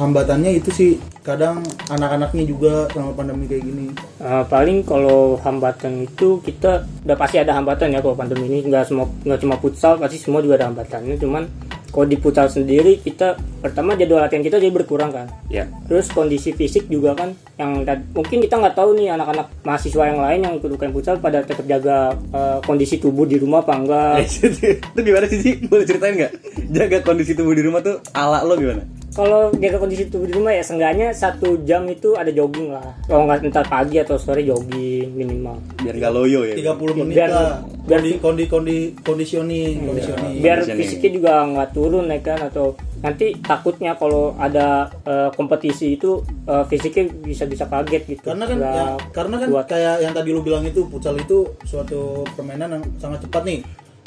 hambatannya 0.00 0.56
itu 0.56 0.70
sih 0.72 0.90
kadang 1.20 1.60
anak-anaknya 1.92 2.48
juga 2.48 2.88
sama 2.88 3.12
pandemi 3.12 3.44
kayak 3.44 3.64
gini. 3.68 3.86
Eh, 4.24 4.44
paling 4.48 4.80
kalau 4.88 5.36
hambatan 5.44 6.08
itu 6.08 6.40
kita 6.40 6.88
udah 7.04 7.16
pasti 7.20 7.36
ada 7.36 7.52
hambatan 7.52 7.92
ya 7.92 8.00
kalau 8.00 8.16
pandemi 8.16 8.48
ini. 8.48 8.64
Nggak 8.64 8.88
semua 8.88 9.04
nggak 9.28 9.40
cuma 9.44 9.54
futsal 9.60 10.00
pasti 10.00 10.16
semua 10.16 10.40
juga 10.40 10.56
ada 10.56 10.72
hambatannya. 10.72 11.20
Cuman 11.20 11.44
kalau 11.88 12.04
di 12.04 12.16
futsal 12.16 12.46
sendiri 12.46 13.00
kita 13.00 13.34
pertama 13.58 13.96
jadwal 13.96 14.20
latihan 14.20 14.44
kita 14.44 14.60
jadi 14.60 14.70
berkurang 14.70 15.10
kan 15.10 15.26
Iya. 15.48 15.66
terus 15.88 16.12
kondisi 16.12 16.52
fisik 16.52 16.86
juga 16.86 17.16
kan 17.16 17.32
yang 17.56 17.82
mungkin 18.12 18.38
kita 18.38 18.54
nggak 18.54 18.76
tahu 18.76 18.94
nih 18.94 19.10
anak-anak 19.10 19.48
mahasiswa 19.64 20.04
yang 20.06 20.20
lain 20.20 20.40
yang 20.44 20.54
ikut 20.56 20.70
UKM 20.70 20.92
futsal 20.92 21.16
pada 21.18 21.42
tetap 21.42 21.64
jaga 21.64 22.12
eh, 22.30 22.58
kondisi 22.62 23.00
tubuh 23.00 23.24
di 23.24 23.40
rumah 23.40 23.64
apa 23.64 23.72
enggak 23.74 24.16
itu 24.28 25.00
gimana 25.00 25.26
sih 25.26 25.40
sih? 25.40 25.54
Boleh 25.64 25.84
ceritain 25.84 26.14
nggak? 26.14 26.32
Jaga 26.70 26.96
kondisi 27.02 27.32
tubuh 27.32 27.56
di 27.56 27.62
rumah 27.64 27.80
tuh 27.80 27.98
ala 28.12 28.44
lo 28.44 28.54
gimana? 28.54 28.97
Kalau 29.08 29.50
jaga 29.56 29.80
kondisi 29.80 30.06
tubuh 30.12 30.28
di 30.28 30.34
rumah 30.36 30.52
ya 30.52 30.60
seenggaknya 30.60 31.10
satu 31.16 31.64
jam 31.64 31.88
itu 31.88 32.12
ada 32.14 32.28
jogging 32.28 32.70
lah. 32.70 32.84
Kalau 33.08 33.24
nggak 33.24 33.48
ntar 33.48 33.64
pagi 33.66 33.96
atau 33.98 34.20
sore 34.20 34.44
jogging 34.44 35.10
minimal. 35.16 35.56
Biar 35.80 35.94
nggak 35.96 36.12
loyo 36.12 36.40
ya. 36.44 36.54
30 36.54 36.92
menit 37.02 37.16
Biar- 37.16 37.32
lah. 37.32 37.58
biar- 37.88 38.04
kondi 38.04 38.12
kondi 38.20 38.44
kondi 38.46 38.76
conditioning 39.00 39.80
conditioning 39.80 40.34
biar 40.44 40.60
Conditioning. 40.60 40.78
fisiknya 40.84 41.10
juga 41.16 41.32
nggak 41.48 41.68
turun 41.72 42.04
ya 42.12 42.20
kan? 42.20 42.38
Atau 42.52 42.66
nanti 43.00 43.26
takutnya 43.40 43.96
kalau 43.96 44.36
ada 44.36 44.92
eh, 45.02 45.30
kompetisi 45.32 45.96
itu 45.96 46.20
eh, 46.44 46.64
fisiknya 46.68 47.08
bisa 47.08 47.48
bisa 47.48 47.64
kaget 47.64 48.02
gitu. 48.06 48.22
Karena 48.28 48.44
kan 48.44 48.58
ya, 48.60 48.84
karena 49.10 49.36
kan 49.40 49.48
kuat. 49.50 49.66
kayak 49.66 50.04
yang 50.04 50.12
tadi 50.12 50.30
lu 50.36 50.44
bilang 50.44 50.62
itu 50.68 50.84
futsal 50.86 51.16
itu 51.16 51.48
suatu 51.64 52.28
permainan 52.36 52.76
yang 52.76 52.84
sangat 53.00 53.24
cepat 53.24 53.42
nih. 53.48 53.60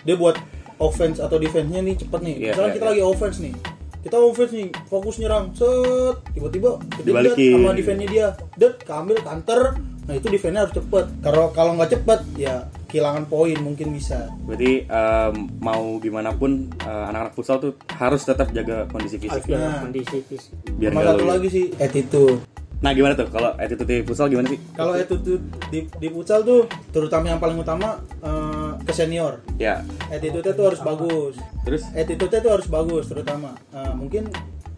Dia 0.06 0.16
buat 0.16 0.38
offense 0.78 1.18
atau 1.20 1.36
defense-nya 1.42 1.82
nih 1.82 1.94
cepat 2.00 2.22
nih. 2.22 2.36
Iya, 2.38 2.50
misalnya 2.54 2.70
iya, 2.70 2.76
kita 2.78 2.86
iya. 2.86 2.92
lagi 2.96 3.04
offense 3.04 3.38
nih 3.42 3.54
kita 4.02 4.18
offense 4.18 4.52
nih 4.52 4.68
fokus 4.86 5.16
nyerang 5.18 5.54
set. 5.54 6.18
Tiba-tiba 6.32 6.82
kita 6.92 7.02
lihat 7.02 7.06
Dibalikin. 7.32 7.54
sama 7.56 7.72
defense-nya 7.72 8.08
dia. 8.08 8.28
Det 8.56 8.74
keambil 8.80 9.18
counter. 9.20 9.62
Nah 10.02 10.14
itu 10.14 10.28
defense-nya 10.28 10.66
harus 10.66 10.74
cepet. 10.74 11.06
Kalau 11.22 11.46
kalau 11.52 11.72
nggak 11.76 11.92
cepet 11.92 12.20
ya 12.36 12.56
kehilangan 12.88 13.24
poin 13.26 13.56
mungkin 13.58 13.92
bisa. 13.92 14.28
Berarti 14.42 14.84
em, 14.84 15.34
mau 15.58 15.96
gimana 15.98 16.30
pun 16.32 16.52
eh, 16.76 17.04
anak-anak 17.08 17.32
futsal 17.32 17.58
tuh 17.58 17.72
harus 17.94 18.22
tetap 18.22 18.50
jaga 18.52 18.84
kondisi 18.88 19.16
fisik. 19.16 19.46
Jaga 19.46 19.58
Nah. 19.62 19.80
kondisi 19.82 20.18
fisik. 20.22 20.54
Biar 20.76 20.92
sama 20.92 21.00
nggak 21.00 21.14
satu 21.14 21.26
lagi 21.26 21.48
sih. 21.48 21.66
Attitude. 21.78 22.42
Nah 22.82 22.92
gimana 22.92 23.14
tuh? 23.14 23.30
Kalau 23.30 23.54
attitude 23.56 23.86
di 23.88 24.02
futsal 24.02 24.26
gimana 24.28 24.50
sih? 24.50 24.58
kalau 24.74 24.92
attitude 24.92 25.38
di, 25.70 25.86
di 25.88 26.08
futsal 26.10 26.42
tuh 26.42 26.66
terutama 26.90 27.30
yang 27.30 27.38
paling 27.38 27.56
utama 27.56 27.96
eh, 28.20 28.51
ke 28.92 28.94
senior. 29.00 29.40
Ya. 29.56 29.88
attitude-nya 30.12 30.52
tuh 30.52 30.66
harus 30.68 30.82
bagus. 30.84 31.40
Terus? 31.64 31.82
Attitude-nya 31.96 32.40
tuh 32.44 32.52
harus 32.60 32.68
bagus 32.68 33.08
terutama. 33.08 33.56
Nah, 33.72 33.96
mungkin 33.96 34.28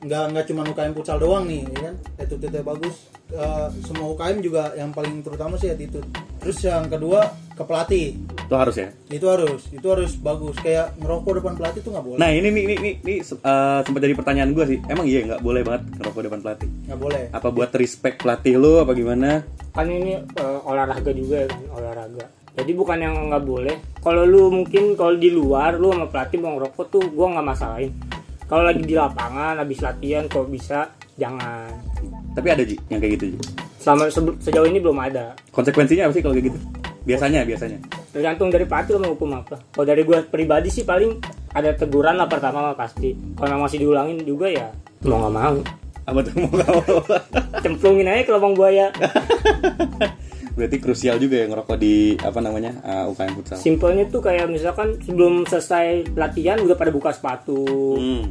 nggak 0.03 0.23
nggak 0.35 0.45
cuma 0.51 0.61
UKM 0.67 0.93
futsal 0.93 1.17
doang 1.17 1.49
nih 1.49 1.65
ya 1.73 1.79
kan? 1.89 1.95
Attitude-nya 2.21 2.61
bagus. 2.61 3.09
Eh, 3.33 3.67
semua 3.81 4.13
UKM 4.13 4.37
juga 4.45 4.77
yang 4.77 4.93
paling 4.93 5.25
terutama 5.25 5.57
sih 5.57 5.73
attitude. 5.73 6.05
Terus 6.37 6.61
yang 6.61 6.85
kedua 6.85 7.33
ke 7.57 7.63
pelatih. 7.65 8.21
Itu 8.45 8.53
harus 8.53 8.75
ya. 8.77 8.93
itu 9.09 9.25
harus. 9.25 9.61
Itu 9.73 9.87
harus 9.89 10.13
bagus. 10.21 10.53
Kayak 10.61 10.93
ngerokok 11.01 11.41
depan 11.41 11.53
pelatih 11.57 11.81
tuh 11.81 11.91
nggak 11.97 12.05
boleh. 12.05 12.19
Nah 12.21 12.29
ini 12.29 12.47
nih 12.53 12.63
ini 12.69 12.89
ini, 13.01 13.13
eh, 13.25 13.79
sempat 13.81 14.01
jadi 14.05 14.13
pertanyaan 14.13 14.53
gue 14.53 14.65
sih. 14.69 14.79
Emang 14.85 15.09
iya 15.09 15.25
nggak 15.25 15.41
boleh 15.41 15.65
banget 15.65 15.81
ngerokok 15.97 16.21
depan 16.29 16.39
pelatih? 16.45 16.69
nggak 16.85 16.99
boleh. 17.01 17.23
Apa 17.33 17.49
buat 17.49 17.71
respect 17.73 18.21
pelatih 18.21 18.61
lo 18.61 18.85
apa 18.85 18.93
gimana? 18.93 19.41
kan 19.73 19.89
ini 19.89 20.21
eh, 20.21 20.59
olahraga 20.69 21.09
juga 21.17 21.49
kan 21.49 21.57
olahraga 21.73 22.25
jadi 22.53 22.71
bukan 22.71 22.97
yang 22.97 23.15
nggak 23.27 23.43
boleh. 23.43 23.75
Kalau 23.97 24.23
lu 24.23 24.47
mungkin 24.47 24.93
kalau 24.93 25.15
di 25.15 25.27
luar 25.27 25.73
lu 25.73 25.89
sama 25.89 26.05
pelatih 26.05 26.37
mau 26.37 26.53
ngerokok 26.53 26.85
tuh 26.87 27.03
gua 27.09 27.33
nggak 27.33 27.47
masalahin. 27.47 27.91
Kalau 28.43 28.61
lagi 28.61 28.81
di 28.81 28.93
lapangan 28.93 29.57
habis 29.57 29.79
latihan 29.79 30.27
kalau 30.27 30.45
bisa? 30.45 30.93
Jangan. 31.13 31.69
Tapi 32.33 32.47
ada 32.47 32.61
Ji 32.61 32.77
yang 32.87 32.97
kayak 32.97 33.13
gitu 33.15 33.25
Ji. 33.33 33.37
selama 33.77 34.07
se- 34.07 34.37
sejauh 34.39 34.65
ini 34.65 34.77
belum 34.77 34.95
ada. 34.95 35.33
Konsekuensinya 35.49 36.05
apa 36.05 36.13
sih 36.13 36.21
kalau 36.21 36.33
kayak 36.33 36.49
gitu? 36.49 36.59
Biasanya 37.03 37.43
biasanya. 37.43 37.79
tergantung 38.09 38.47
dari 38.47 38.63
pelatih 38.63 38.93
lo 38.93 38.99
mau 39.01 39.11
hukum 39.11 39.33
apa. 39.35 39.57
Kalau 39.73 39.85
dari 39.85 40.01
gue 40.01 40.21
pribadi 40.23 40.69
sih 40.69 40.81
paling 40.81 41.17
ada 41.49 41.73
teguran 41.73 42.13
lah 42.13 42.29
pertama 42.29 42.61
mah 42.63 42.77
pasti. 42.77 43.17
Kalau 43.33 43.57
masih 43.57 43.81
diulangin 43.81 44.21
juga 44.21 44.45
ya 44.45 44.69
mau 45.01 45.17
nggak 45.19 45.33
mau. 45.33 45.57
Apa 46.03 46.19
tuh 46.21 46.33
mau 46.35 46.49
nggak 46.51 46.69
mau? 46.69 46.99
cemplungin 47.59 48.05
aja 48.05 48.21
ke 48.21 48.31
lubang 48.31 48.53
buaya 48.53 48.91
Berarti 50.53 50.77
krusial 50.77 51.17
juga 51.17 51.35
ya 51.35 51.45
ngerokok 51.45 51.75
di 51.75 51.95
apa 52.15 52.37
namanya 52.37 52.71
eh, 52.79 53.05
UKM 53.07 53.33
futsal. 53.33 53.57
simpelnya 53.57 54.05
tuh 54.05 54.21
kayak 54.21 54.45
misalkan 54.45 54.95
sebelum 54.99 55.43
selesai 55.43 56.13
latihan 56.13 56.57
udah 56.57 56.73
pada 56.73 56.89
buka 56.89 57.09
sepatu 57.09 57.65
Hmm. 57.95 58.29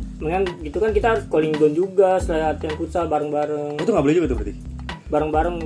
Gitu 0.62 0.78
kan 0.78 0.90
kita 0.90 1.06
harus 1.08 1.24
calling 1.26 1.50
down 1.52 1.72
juga 1.72 2.16
setelah 2.16 2.54
latihan 2.54 2.74
futsal 2.74 3.04
bareng-bareng 3.06 3.74
Itu 3.76 3.90
nggak 3.90 4.02
boleh 4.02 4.14
juga 4.14 4.28
tuh 4.28 4.38
berarti. 4.38 4.54
bareng-bareng 5.08 5.56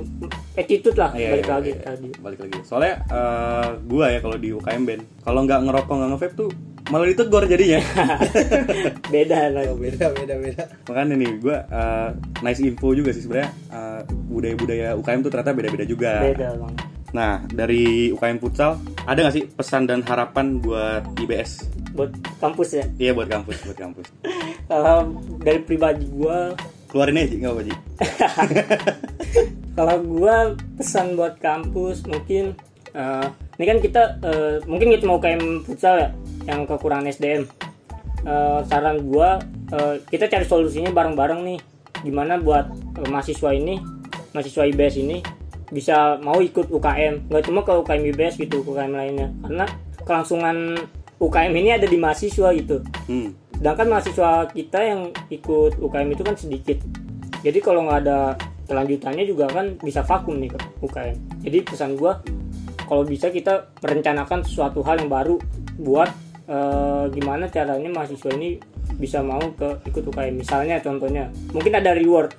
attitude 0.55 0.97
lah 0.97 1.13
Iya, 1.13 1.29
balik 1.31 1.45
iya, 1.45 1.53
lagi 1.53 1.69
iya, 1.69 1.79
tadi 1.79 2.09
Balik 2.17 2.39
lagi. 2.41 2.57
Soalnya 2.63 2.93
eh, 3.05 3.67
gua 3.85 4.05
ya 4.09 4.19
kalau 4.19 4.35
di 4.35 4.49
UKM 4.51 4.83
band, 4.83 5.03
kalau 5.21 5.39
nggak 5.43 5.59
ngerokok 5.61 5.93
nggak 5.93 6.09
nge 6.11 6.29
tuh 6.33 6.49
malah 6.87 7.05
ditegur 7.05 7.43
jadinya. 7.43 7.79
beda 9.13 9.49
lah 9.49 9.63
Oh, 9.65 9.75
beda 9.75 10.07
beda 10.13 10.35
beda 10.37 10.63
Makanya 10.85 11.15
nih 11.15 11.31
gua 11.37 11.57
eh, 11.65 12.09
nice 12.39 12.61
info 12.61 12.91
juga 12.91 13.11
sih 13.11 13.21
sebenarnya 13.21 13.51
eh, 13.69 14.01
budaya-budaya 14.27 14.87
UKM 14.95 15.19
tuh 15.21 15.29
ternyata 15.29 15.51
beda-beda 15.51 15.83
juga. 15.83 16.23
beda 16.23 16.55
bang 16.55 16.75
Nah, 17.07 17.39
dari 17.47 18.11
UKM 18.11 18.37
futsal 18.37 18.75
ada 19.03 19.15
nggak 19.17 19.31
sih 19.33 19.45
pesan 19.47 19.83
dan 19.83 20.03
harapan 20.03 20.59
buat 20.59 21.03
IBS? 21.17 21.63
buat 21.89 22.11
kampus 22.37 22.69
ya 22.73 22.85
Iya 22.99 23.11
buat 23.11 23.25
kampus, 23.25 23.57
buat 23.63 23.73
kampus. 23.75 24.05
kalau 24.69 25.15
dari 25.39 25.59
pribadi 25.59 26.05
gua 26.07 26.53
Keluarin 26.87 27.17
aja 27.17 27.33
nggak 27.33 27.51
apa 27.51 27.61
Ji? 27.63 27.73
kalau 29.77 29.95
gua 30.03 30.35
pesan 30.75 31.15
buat 31.15 31.35
kampus 31.37 32.05
mungkin 32.05 32.53
eh, 32.91 33.25
ini 33.57 33.65
kan 33.65 33.77
kita 33.79 34.03
eh, 34.21 34.55
mungkin 34.63 34.87
kita 34.89 35.03
mau 35.03 35.17
UKM 35.17 35.63
futsal 35.63 35.95
ya 35.97 36.09
yang 36.47 36.63
kekurangan 36.63 37.11
SDM 37.11 37.45
Eh, 38.27 38.59
saran 38.65 39.05
gua 39.07 39.37
eh, 39.71 40.03
kita 40.09 40.27
cari 40.27 40.43
solusinya 40.43 40.89
bareng-bareng 40.91 41.41
nih. 41.47 41.59
Gimana 42.01 42.35
buat 42.41 42.65
eh, 42.97 43.07
mahasiswa 43.07 43.53
ini 43.53 43.77
mahasiswa 44.35 44.67
IBS 44.67 44.95
ini 44.99 45.23
bisa 45.67 46.19
mau 46.23 46.39
ikut 46.39 46.71
UKM 46.71 47.27
nggak 47.27 47.43
cuma 47.43 47.63
ke 47.63 47.71
UKM 47.71 48.03
IBS 48.15 48.35
gitu 48.41 48.65
UKM 48.67 48.91
lainnya. 48.91 49.29
Karena 49.45 49.65
kelangsungan 50.03 50.75
UKM 51.23 51.53
ini 51.55 51.69
ada 51.77 51.87
di 51.87 51.97
mahasiswa 51.97 52.51
gitu. 52.53 52.83
Hmm. 53.07 53.31
sedangkan 53.57 53.89
mahasiswa 53.89 54.45
kita 54.53 54.79
yang 54.85 55.09
ikut 55.33 55.81
UKM 55.81 56.09
itu 56.13 56.21
kan 56.21 56.35
sedikit. 56.37 56.77
Jadi 57.41 57.57
kalau 57.57 57.89
nggak 57.89 57.99
ada 58.05 58.37
kelanjutannya 58.69 59.25
juga 59.25 59.49
kan 59.49 59.79
bisa 59.81 60.03
vakum 60.03 60.37
nih 60.37 60.51
ke 60.51 60.59
UKM 60.83 61.15
jadi 61.39 61.63
pesan 61.63 61.95
gua 61.95 62.19
kalau 62.83 63.07
bisa 63.07 63.31
kita 63.31 63.71
merencanakan 63.79 64.43
sesuatu 64.43 64.83
hal 64.83 64.99
yang 64.99 65.07
baru 65.07 65.39
buat 65.79 66.11
eh, 66.47 67.03
gimana 67.11 67.51
caranya 67.51 67.91
mahasiswa 67.91 68.31
ini 68.33 68.57
bisa 68.97 69.19
mau 69.21 69.43
ke 69.53 69.83
ikut 69.85 70.03
UKM 70.07 70.39
misalnya 70.39 70.79
contohnya 70.79 71.27
mungkin 71.51 71.75
ada 71.75 71.93
reward 71.93 72.33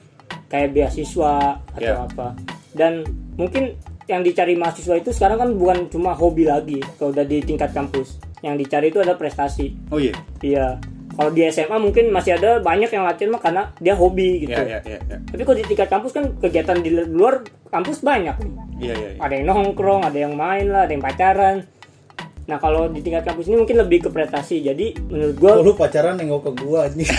kayak 0.48 0.72
beasiswa 0.72 1.60
atau 1.76 1.84
Yeah. 1.84 2.08
apa 2.08 2.34
dan 2.72 3.04
mungkin 3.36 3.76
yang 4.08 4.24
dicari 4.24 4.56
mahasiswa 4.56 4.96
itu 4.96 5.12
sekarang 5.12 5.36
kan 5.36 5.50
bukan 5.52 5.78
cuma 5.92 6.16
hobi 6.16 6.48
lagi 6.48 6.80
kalau 6.96 7.12
udah 7.12 7.28
di 7.28 7.44
tingkat 7.44 7.70
kampus 7.76 8.16
yang 8.40 8.56
dicari 8.56 8.88
itu 8.88 9.04
ada 9.04 9.12
prestasi 9.14 9.76
Oh 9.92 10.00
iya. 10.00 10.16
Iya. 10.40 10.80
Kalau 11.18 11.34
di 11.34 11.42
SMA 11.50 11.82
mungkin 11.82 12.14
masih 12.14 12.38
ada 12.38 12.62
banyak 12.62 12.94
yang 12.94 13.02
latihan 13.02 13.34
mah 13.34 13.42
karena 13.42 13.74
dia 13.82 13.98
hobi 13.98 14.46
gitu. 14.46 14.54
Iya, 14.54 14.78
iya, 14.78 14.80
iya, 14.86 14.98
iya. 15.02 15.18
Tapi 15.26 15.42
kalau 15.42 15.58
di 15.58 15.66
tingkat 15.66 15.90
kampus 15.90 16.14
kan 16.14 16.24
kegiatan 16.38 16.78
di 16.78 16.94
luar 16.94 17.42
kampus 17.74 18.06
banyak 18.06 18.38
nih. 18.38 18.52
Iya, 18.78 18.94
iya, 18.94 19.08
iya. 19.18 19.18
Ada 19.18 19.32
yang 19.34 19.46
nongkrong, 19.50 20.06
ada 20.06 20.14
yang 20.14 20.38
main 20.38 20.70
lah, 20.70 20.86
ada 20.86 20.94
yang 20.94 21.02
pacaran. 21.02 21.66
Nah 22.48 22.56
kalau 22.56 22.88
di 22.88 23.04
tingkat 23.04 23.28
kampus 23.28 23.52
ini 23.52 23.60
mungkin 23.60 23.76
lebih 23.76 24.08
ke 24.08 24.10
prestasi. 24.10 24.64
Jadi 24.64 24.96
menurut 25.12 25.36
gue 25.36 25.52
Oh, 25.52 25.60
lu 25.60 25.76
pacaran 25.76 26.16
nengok 26.16 26.48
ke 26.48 26.52
gua 26.64 26.88
anjing. 26.88 27.04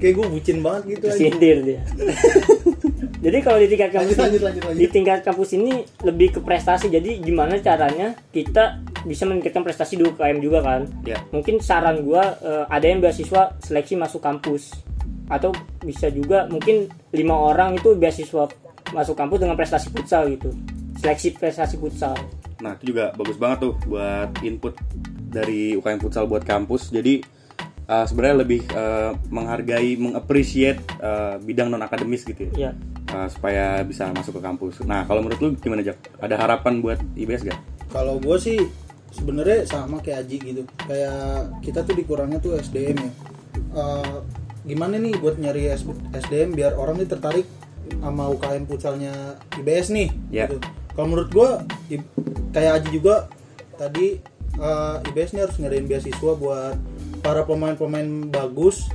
Kayak 0.00 0.14
gua 0.16 0.26
bucin 0.32 0.58
banget 0.64 0.82
gitu 0.96 1.06
sindir 1.12 1.60
dia. 1.60 1.80
Jadi 3.24 3.38
kalau 3.44 3.60
di 3.60 3.68
tingkat 3.68 3.92
kampus 3.92 4.16
Lanjut, 4.16 4.40
lanjut, 4.40 4.42
lanjut, 4.48 4.62
lanjut. 4.64 4.80
di 4.80 4.86
tingkat 4.88 5.20
kampus 5.20 5.52
ini 5.52 5.84
lebih 6.00 6.28
ke 6.32 6.40
prestasi. 6.40 6.88
Jadi 6.88 7.20
gimana 7.20 7.60
caranya 7.60 8.16
kita 8.32 8.80
bisa 9.04 9.28
meningkatkan 9.28 9.60
prestasi 9.60 10.00
di 10.00 10.08
UKM 10.08 10.40
juga 10.40 10.64
kan? 10.64 10.88
Iya. 11.04 11.20
Mungkin 11.28 11.60
saran 11.60 12.00
gua 12.00 12.40
eh, 12.40 12.64
ada 12.64 12.86
yang 12.88 13.04
beasiswa 13.04 13.60
seleksi 13.60 14.00
masuk 14.00 14.24
kampus 14.24 14.72
atau 15.28 15.52
bisa 15.84 16.08
juga 16.08 16.48
mungkin 16.48 16.88
lima 17.12 17.36
orang 17.36 17.76
itu 17.76 17.92
beasiswa 17.92 18.48
masuk 18.96 19.14
kampus 19.14 19.38
dengan 19.44 19.52
prestasi 19.60 19.92
futsal 19.92 20.24
gitu. 20.32 20.48
Seleksi 20.96 21.36
prestasi 21.36 21.76
futsal. 21.76 22.16
Nah, 22.60 22.76
itu 22.76 22.94
juga 22.94 23.12
bagus 23.16 23.36
banget 23.40 23.58
tuh 23.68 23.72
buat 23.88 24.30
input 24.44 24.76
dari 25.30 25.74
UKM 25.76 26.00
Futsal 26.00 26.28
buat 26.28 26.44
kampus. 26.44 26.92
Jadi 26.92 27.24
uh, 27.88 28.04
sebenarnya 28.06 28.36
lebih 28.44 28.60
uh, 28.72 29.16
menghargai, 29.32 29.96
mengappreciate 29.98 30.80
uh, 31.00 31.40
bidang 31.40 31.72
non 31.72 31.82
akademis 31.82 32.24
gitu 32.24 32.48
ya. 32.54 32.70
ya 32.70 32.72
Uh, 33.10 33.26
supaya 33.26 33.82
bisa 33.82 34.06
masuk 34.14 34.38
ke 34.38 34.42
kampus. 34.46 34.86
Nah, 34.86 35.02
kalau 35.02 35.18
menurut 35.18 35.42
lu 35.42 35.48
gimana, 35.58 35.82
Jak? 35.82 35.98
Ada 36.22 36.38
harapan 36.38 36.78
buat 36.78 37.02
IBS 37.18 37.42
gak? 37.42 37.58
Kalau 37.90 38.22
gue 38.22 38.38
sih 38.38 38.54
sebenarnya 39.10 39.66
sama 39.66 39.98
kayak 39.98 40.26
Aji 40.26 40.36
gitu. 40.38 40.62
Kayak 40.86 41.58
kita 41.62 41.82
tuh 41.82 41.94
dikurangnya 41.98 42.38
tuh 42.38 42.54
SDM 42.58 43.02
ya. 43.02 43.10
Eh, 43.70 44.16
gimana 44.66 44.98
nih 44.98 45.18
buat 45.18 45.38
nyari 45.38 45.74
SDM 46.14 46.54
biar 46.54 46.78
orang 46.78 47.02
nih 47.02 47.10
tertarik 47.10 47.46
sama 47.98 48.30
UKM 48.30 48.64
futsalnya 48.70 49.12
IBS 49.58 49.90
nih. 49.90 50.08
Ya. 50.30 50.46
Gitu. 50.46 50.62
Kalau 50.94 51.06
menurut 51.06 51.30
gue 51.30 51.50
kayak 52.50 52.82
Aji 52.82 52.88
juga 53.00 53.30
tadi 53.78 54.18
eh, 54.58 55.08
IBS 55.10 55.30
nih 55.34 55.42
harus 55.46 55.56
ngadain 55.58 55.86
beasiswa 55.86 56.32
buat 56.36 56.76
para 57.20 57.44
pemain-pemain 57.44 58.28
bagus 58.28 58.88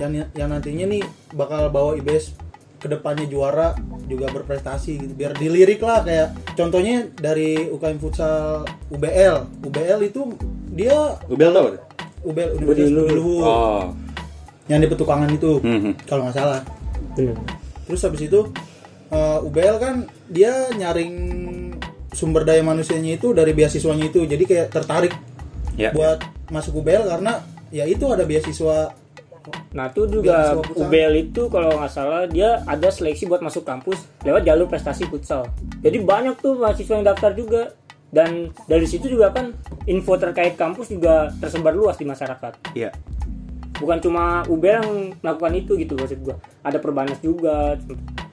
yang 0.00 0.26
yang 0.32 0.48
nantinya 0.48 0.86
nih 0.88 1.04
bakal 1.36 1.68
bawa 1.68 1.94
IBS 2.00 2.32
ke 2.80 2.88
depannya 2.88 3.28
juara 3.28 3.76
juga 4.08 4.32
berprestasi 4.32 4.96
gitu 4.96 5.12
biar 5.12 5.36
dilirik 5.36 5.84
lah 5.84 6.00
kayak 6.00 6.32
contohnya 6.56 7.12
dari 7.12 7.68
UKM 7.68 8.00
futsal 8.00 8.64
UBL 8.88 9.68
UBL 9.68 10.00
itu 10.08 10.32
dia 10.72 11.20
UBL 11.28 11.52
tau? 11.52 11.68
UBL 12.24 12.50
Universitas 12.56 12.90
Luhur. 12.90 13.44
Oh. 13.44 13.84
yang 14.72 14.80
di 14.80 14.88
petukangan 14.88 15.28
itu 15.28 15.60
Hmm, 15.60 15.80
hmm. 15.84 15.94
kalau 16.08 16.24
nggak 16.26 16.36
salah 16.40 16.60
bener 17.12 17.36
terus 17.84 18.00
habis 18.00 18.24
itu 18.24 18.40
eh, 19.12 19.38
UBL 19.44 19.76
kan 19.76 19.94
dia 20.32 20.72
nyaring 20.72 21.14
sumber 22.10 22.42
daya 22.42 22.62
manusianya 22.62 23.16
itu 23.16 23.30
dari 23.30 23.54
beasiswanya 23.54 24.10
itu 24.10 24.26
jadi 24.26 24.44
kayak 24.44 24.68
tertarik 24.70 25.14
Ya. 25.78 25.94
buat 25.96 26.20
masuk 26.52 26.84
UBL 26.84 27.08
karena 27.08 27.40
ya 27.72 27.88
itu 27.88 28.04
ada 28.10 28.26
beasiswa 28.26 28.92
Nah 29.72 29.88
itu 29.88 30.04
juga. 30.04 30.52
UBL 30.76 31.30
itu 31.30 31.48
kalau 31.48 31.80
nggak 31.80 31.88
salah 31.88 32.28
dia 32.28 32.60
ada 32.68 32.92
seleksi 32.92 33.24
buat 33.24 33.40
masuk 33.40 33.64
kampus 33.64 34.04
lewat 34.20 34.44
jalur 34.44 34.68
prestasi 34.68 35.08
futsal. 35.08 35.48
Jadi 35.80 36.04
banyak 36.04 36.36
tuh 36.38 36.60
mahasiswa 36.60 37.00
yang 37.00 37.06
daftar 37.08 37.32
juga 37.32 37.72
dan 38.12 38.52
dari 38.68 38.84
situ 38.84 39.08
juga 39.08 39.32
kan 39.32 39.56
info 39.88 40.18
terkait 40.20 40.58
kampus 40.60 40.92
juga 40.92 41.32
tersebar 41.40 41.72
luas 41.72 41.96
di 41.96 42.04
masyarakat. 42.04 42.52
Iya. 42.76 42.92
Bukan 43.80 43.98
cuma 44.04 44.44
UBL 44.44 44.84
yang 44.84 44.90
melakukan 45.24 45.52
itu 45.56 45.72
gitu 45.80 45.96
maksud 45.96 46.20
gua. 46.20 46.36
Ada 46.60 46.76
perbanas 46.76 47.16
juga. 47.24 47.80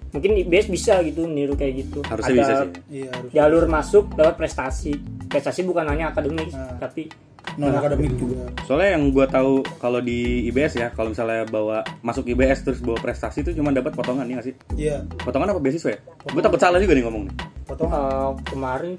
Mungkin 0.10 0.32
IBS 0.40 0.68
bisa 0.68 1.00
gitu 1.02 1.26
niru 1.26 1.54
kayak 1.54 1.74
gitu. 1.80 2.00
Harusnya 2.02 2.32
ada 2.32 2.40
bisa 2.40 2.54
sih. 2.58 2.72
iya 2.98 3.10
harus 3.12 3.30
jalur 3.32 3.64
masuk 3.66 4.04
lewat 4.14 4.36
prestasi. 4.36 4.94
Prestasi 5.26 5.62
bukan 5.62 5.84
hanya 5.86 6.10
akademis 6.10 6.52
Nah. 6.52 6.78
tapi 6.78 7.08
non 7.56 7.72
akademik 7.72 8.12
juga 8.14 8.44
Soalnya 8.64 8.90
yang 8.94 9.08
gua 9.10 9.24
tahu 9.26 9.64
kalau 9.80 9.98
di 9.98 10.46
IBS 10.46 10.76
ya, 10.76 10.92
kalau 10.92 11.12
misalnya 11.12 11.44
bawa 11.44 11.80
masuk 12.02 12.28
IBS 12.28 12.60
terus 12.62 12.80
bawa 12.80 13.00
prestasi 13.00 13.40
itu 13.42 13.52
cuma 13.54 13.72
dapat 13.72 13.92
potongan 13.92 14.24
ya 14.24 14.36
nggak 14.36 14.46
sih? 14.46 14.56
iya 14.76 15.00
Potongan 15.18 15.50
apa 15.50 15.60
beasiswa 15.60 15.90
ya? 15.90 16.00
Gue 16.28 16.42
takut 16.42 16.60
salah 16.60 16.76
juga 16.78 16.92
nih 16.92 17.04
ngomong 17.04 17.24
nih. 17.24 17.36
potong 17.64 17.88
Eh, 17.88 18.32
kemarin 18.46 18.92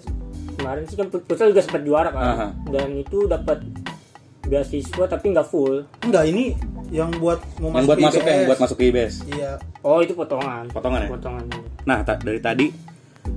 kemarin 0.54 0.82
sih 0.84 0.96
kan 0.96 1.06
futsal 1.08 1.48
juga 1.48 1.60
sempat 1.60 1.82
juara 1.82 2.08
kan 2.08 2.24
Aha. 2.26 2.46
dan 2.68 2.88
itu 2.94 3.24
dapat 3.24 3.60
beasiswa 4.42 5.04
tapi 5.06 5.26
nggak 5.30 5.46
full 5.46 5.84
enggak 6.02 6.24
ini 6.26 6.56
yang 6.90 7.10
buat 7.12 7.38
mau 7.58 7.72
Yang 7.72 7.86
buat 7.86 7.98
masuk 8.00 8.20
IBS. 8.20 8.28
yang 8.30 8.46
buat 8.46 8.60
masuk 8.60 8.76
ke 8.76 8.84
IBS. 8.86 9.14
iya 9.28 9.50
oh 9.80 9.98
itu 9.98 10.12
potongan 10.12 10.64
Potongan 10.68 11.00
ya? 11.02 11.08
potongan 11.10 11.44
Nah, 11.84 11.98
ta- 12.02 12.16
dari 12.18 12.38
tadi 12.38 12.66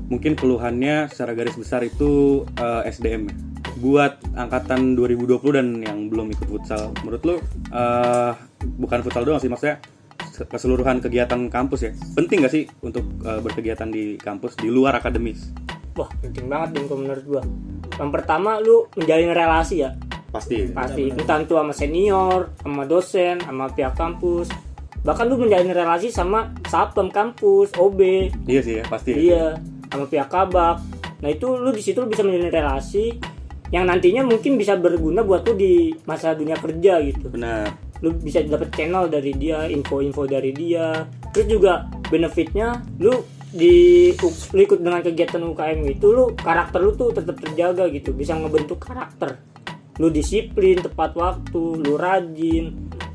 mungkin 0.08 0.34
keluhannya 0.34 1.08
secara 1.08 1.32
garis 1.32 1.54
besar 1.54 1.82
itu 1.82 2.44
eh, 2.54 2.82
SDM 2.86 3.22
ya. 3.26 3.36
Buat 3.74 4.14
angkatan 4.34 4.94
2020 4.94 5.40
dan 5.52 5.68
yang 5.80 6.00
belum 6.06 6.30
ikut 6.30 6.44
futsal, 6.46 6.92
menurut 7.00 7.22
lu 7.24 7.36
eh, 7.70 8.32
bukan 8.74 9.00
futsal 9.02 9.24
doang 9.24 9.38
sih 9.38 9.48
maksudnya 9.48 9.80
se- 10.28 10.46
keseluruhan 10.46 11.00
kegiatan 11.00 11.48
kampus 11.48 11.82
ya. 11.82 11.92
Penting 12.12 12.42
gak 12.42 12.52
sih 12.52 12.68
untuk 12.80 13.04
eh, 13.22 13.40
berkegiatan 13.40 13.88
di 13.88 14.16
kampus 14.16 14.56
di 14.56 14.68
luar 14.68 14.96
akademis? 14.96 15.52
wah 15.92 16.08
penting 16.18 16.48
banget 16.48 16.88
dong 16.88 17.04
menurut 17.04 17.24
gua 17.26 17.44
yang 17.98 18.08
pertama 18.10 18.56
lu 18.58 18.88
menjalin 18.96 19.28
relasi 19.30 19.84
ya 19.84 19.92
Pasti. 20.32 20.72
pasti 20.72 21.12
entah 21.12 21.44
itu 21.44 21.60
sama 21.60 21.76
senior 21.76 22.56
sama 22.64 22.88
dosen 22.88 23.44
sama 23.44 23.68
pihak 23.68 24.00
kampus 24.00 24.48
bahkan 25.02 25.28
lu 25.28 25.36
menjalin 25.36 25.74
relasi 25.76 26.08
sama 26.14 26.56
satpam 26.70 27.12
kampus 27.12 27.74
OB 27.76 28.00
Iya 28.46 28.62
sih 28.62 28.74
ya, 28.80 28.84
pasti. 28.86 29.12
Iya, 29.18 29.58
sama 29.90 30.06
pihak 30.06 30.30
kabak. 30.30 30.78
Nah 31.22 31.30
itu 31.30 31.48
lu 31.58 31.70
di 31.74 31.82
situ 31.82 32.02
lu 32.02 32.10
bisa 32.10 32.22
menjalin 32.22 32.54
relasi 32.54 33.18
yang 33.72 33.88
nantinya 33.88 34.28
mungkin 34.28 34.60
bisa 34.60 34.76
berguna 34.76 35.24
buat 35.24 35.48
lu 35.48 35.56
di 35.56 35.96
masa 36.06 36.38
dunia 36.38 36.60
kerja 36.60 37.02
gitu. 37.02 37.32
Benar. 37.32 37.72
Lu 38.02 38.14
bisa 38.18 38.42
dapet 38.44 38.74
channel 38.74 39.08
dari 39.08 39.32
dia, 39.34 39.66
info-info 39.70 40.28
dari 40.28 40.52
dia. 40.54 41.06
Terus 41.34 41.48
juga 41.48 41.88
benefitnya 42.12 42.84
lu 43.00 43.26
di 43.52 44.10
lu 44.56 44.60
ikut 44.64 44.80
dengan 44.80 45.04
kegiatan 45.04 45.44
UKM 45.44 45.84
itu 45.88 46.08
lu 46.08 46.32
karakter 46.40 46.80
lu 46.80 46.96
tuh 46.96 47.12
tetap 47.12 47.36
terjaga 47.40 47.88
gitu, 47.92 48.12
bisa 48.16 48.36
ngebentuk 48.36 48.80
karakter. 48.80 49.40
Lu 50.02 50.10
disiplin, 50.10 50.82
tepat 50.82 51.14
waktu, 51.14 51.62
lu 51.78 51.94
rajin, 51.94 52.74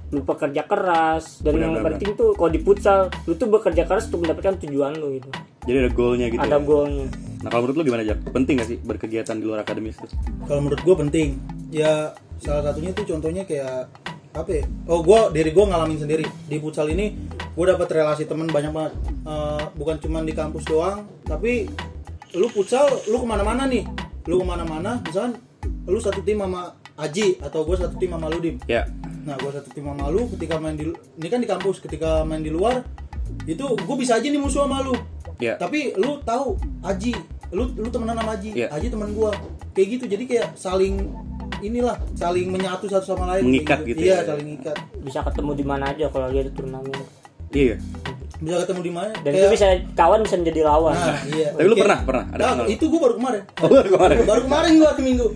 lu 0.09 0.23
pekerja 0.23 0.63
keras 0.63 1.43
dan 1.43 1.59
yang 1.59 1.75
Benar-benar. 1.75 1.99
penting 1.99 2.11
tuh 2.15 2.31
kalau 2.33 2.47
di 2.47 2.63
futsal 2.63 3.11
lu 3.27 3.35
tuh 3.35 3.51
bekerja 3.51 3.83
keras 3.83 4.07
untuk 4.07 4.23
mendapatkan 4.23 4.55
tujuan 4.63 4.95
lu 4.95 5.19
gitu 5.19 5.29
Jadi 5.67 5.77
ada 5.77 5.91
goalnya 5.91 6.27
gitu. 6.31 6.39
ada 6.39 6.57
ya. 6.57 6.63
goalnya 6.63 7.07
Nah 7.37 7.49
kalau 7.49 7.63
menurut 7.67 7.77
lu 7.77 7.85
gimana 7.85 8.03
Jack? 8.03 8.19
Penting 8.25 8.55
gak 8.57 8.69
sih 8.69 8.79
berkegiatan 8.79 9.35
di 9.35 9.45
luar 9.45 9.61
akademis 9.61 9.99
itu? 9.99 10.07
kalau 10.47 10.61
menurut 10.63 10.79
gue 10.81 10.97
penting 10.97 11.29
ya 11.69 12.15
salah 12.39 12.63
satunya 12.65 12.95
tuh 12.95 13.03
contohnya 13.05 13.43
kayak 13.43 13.91
apa 14.31 14.51
ya 14.53 14.63
oh 14.87 15.03
gue 15.03 15.21
diri 15.35 15.51
gue 15.51 15.65
ngalamin 15.65 15.99
sendiri 15.99 16.23
di 16.23 16.57
futsal 16.57 16.87
ini 16.87 17.11
gue 17.51 17.65
dapat 17.67 17.89
relasi 17.91 18.25
teman 18.25 18.47
banyak 18.47 18.71
banget 18.71 18.95
Eh, 19.27 19.63
bukan 19.75 19.99
cuma 19.99 20.23
di 20.23 20.31
kampus 20.31 20.63
doang 20.65 21.03
tapi 21.27 21.67
lu 22.31 22.47
futsal 22.47 22.87
lu 23.05 23.19
ke 23.19 23.27
mana-mana 23.27 23.67
nih 23.67 23.83
lu 24.25 24.39
ke 24.39 24.47
mana-mana 24.47 25.03
misalkan 25.03 25.35
lu 25.85 25.99
satu 25.99 26.21
tim 26.21 26.39
sama 26.39 26.71
Aji 26.97 27.37
atau 27.39 27.61
gue 27.63 27.77
satu 27.77 27.93
tim 27.95 28.09
sama 28.09 28.27
Ludim 28.27 28.57
Ya. 28.65 28.89
Nah, 29.23 29.37
gue 29.37 29.51
satu 29.51 29.69
tim 29.69 29.85
sama 29.85 30.09
lu 30.09 30.25
ketika 30.31 30.57
main 30.57 30.73
di 30.73 30.89
ini 30.89 31.27
kan 31.27 31.39
di 31.39 31.47
kampus, 31.47 31.79
ketika 31.79 32.23
main 32.23 32.41
di 32.41 32.49
luar 32.49 32.81
itu 33.45 33.63
gue 33.67 33.97
bisa 33.97 34.17
aja 34.17 34.25
nih 34.25 34.39
musuh 34.39 34.65
sama 34.65 34.81
lu. 34.81 34.97
Ya. 35.37 35.55
Tapi 35.57 35.93
lu 35.95 36.17
tahu 36.23 36.57
Aji, 36.81 37.13
lu 37.51 37.69
lu 37.75 37.89
temenan 37.89 38.17
sama 38.17 38.33
Aji, 38.33 38.51
Iya. 38.55 38.69
Aji 38.71 38.87
teman 38.89 39.13
gua. 39.13 39.35
Kayak 39.71 39.89
gitu. 39.93 40.05
Jadi 40.09 40.25
kayak 40.27 40.49
saling 40.55 41.13
inilah, 41.59 42.01
saling 42.13 42.49
menyatu 42.49 42.87
satu 42.87 43.05
sama 43.11 43.29
lain 43.31 43.45
Mengikat 43.45 43.81
kayak 43.81 43.89
gitu 43.91 44.01
Iya, 44.03 44.15
ya. 44.15 44.19
saling 44.27 44.47
ngikat. 44.49 44.77
bisa 44.99 45.21
ketemu 45.23 45.51
di 45.53 45.65
mana 45.65 45.85
aja 45.89 46.07
kalau 46.09 46.29
dia 46.29 46.41
ada 46.41 46.53
turnamen 46.53 46.97
Iya. 47.51 47.77
Bisa 48.37 48.57
ketemu 48.63 48.81
di 48.83 48.93
mana? 48.93 49.13
dan 49.17 49.31
itu 49.33 49.47
bisa 49.51 49.67
kawan 49.93 50.21
bisa 50.21 50.37
menjadi 50.37 50.61
lawan 50.63 50.93
Nah, 50.93 51.17
iya. 51.27 51.49
Tapi 51.53 51.65
lu 51.65 51.75
pernah- 51.75 52.01
pernah? 52.03 52.25
Ada 52.31 52.43
Nah, 52.55 52.67
itu 52.67 52.85
gua 52.87 53.01
baru 53.03 53.15
kemarin. 53.17 53.43
Oh, 53.55 53.69
baru 53.71 53.89
kemarin. 53.91 54.17
baru 54.25 54.41
kemarin 54.45 54.71
gua 54.77 54.89
hari 54.91 55.03
Minggu. 55.03 55.29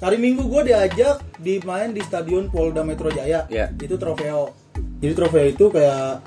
Hari 0.00 0.16
Minggu 0.16 0.48
gua 0.48 0.64
diajak 0.64 1.20
di 1.36 1.60
main 1.60 1.92
di 1.92 2.00
Stadion 2.00 2.48
Polda 2.48 2.80
Metro 2.80 3.12
Jaya. 3.12 3.44
Iya. 3.52 3.68
Itu 3.76 4.00
trofeo. 4.00 4.56
Jadi 5.00 5.12
trofeo 5.12 5.44
itu 5.44 5.68
kayak 5.68 6.24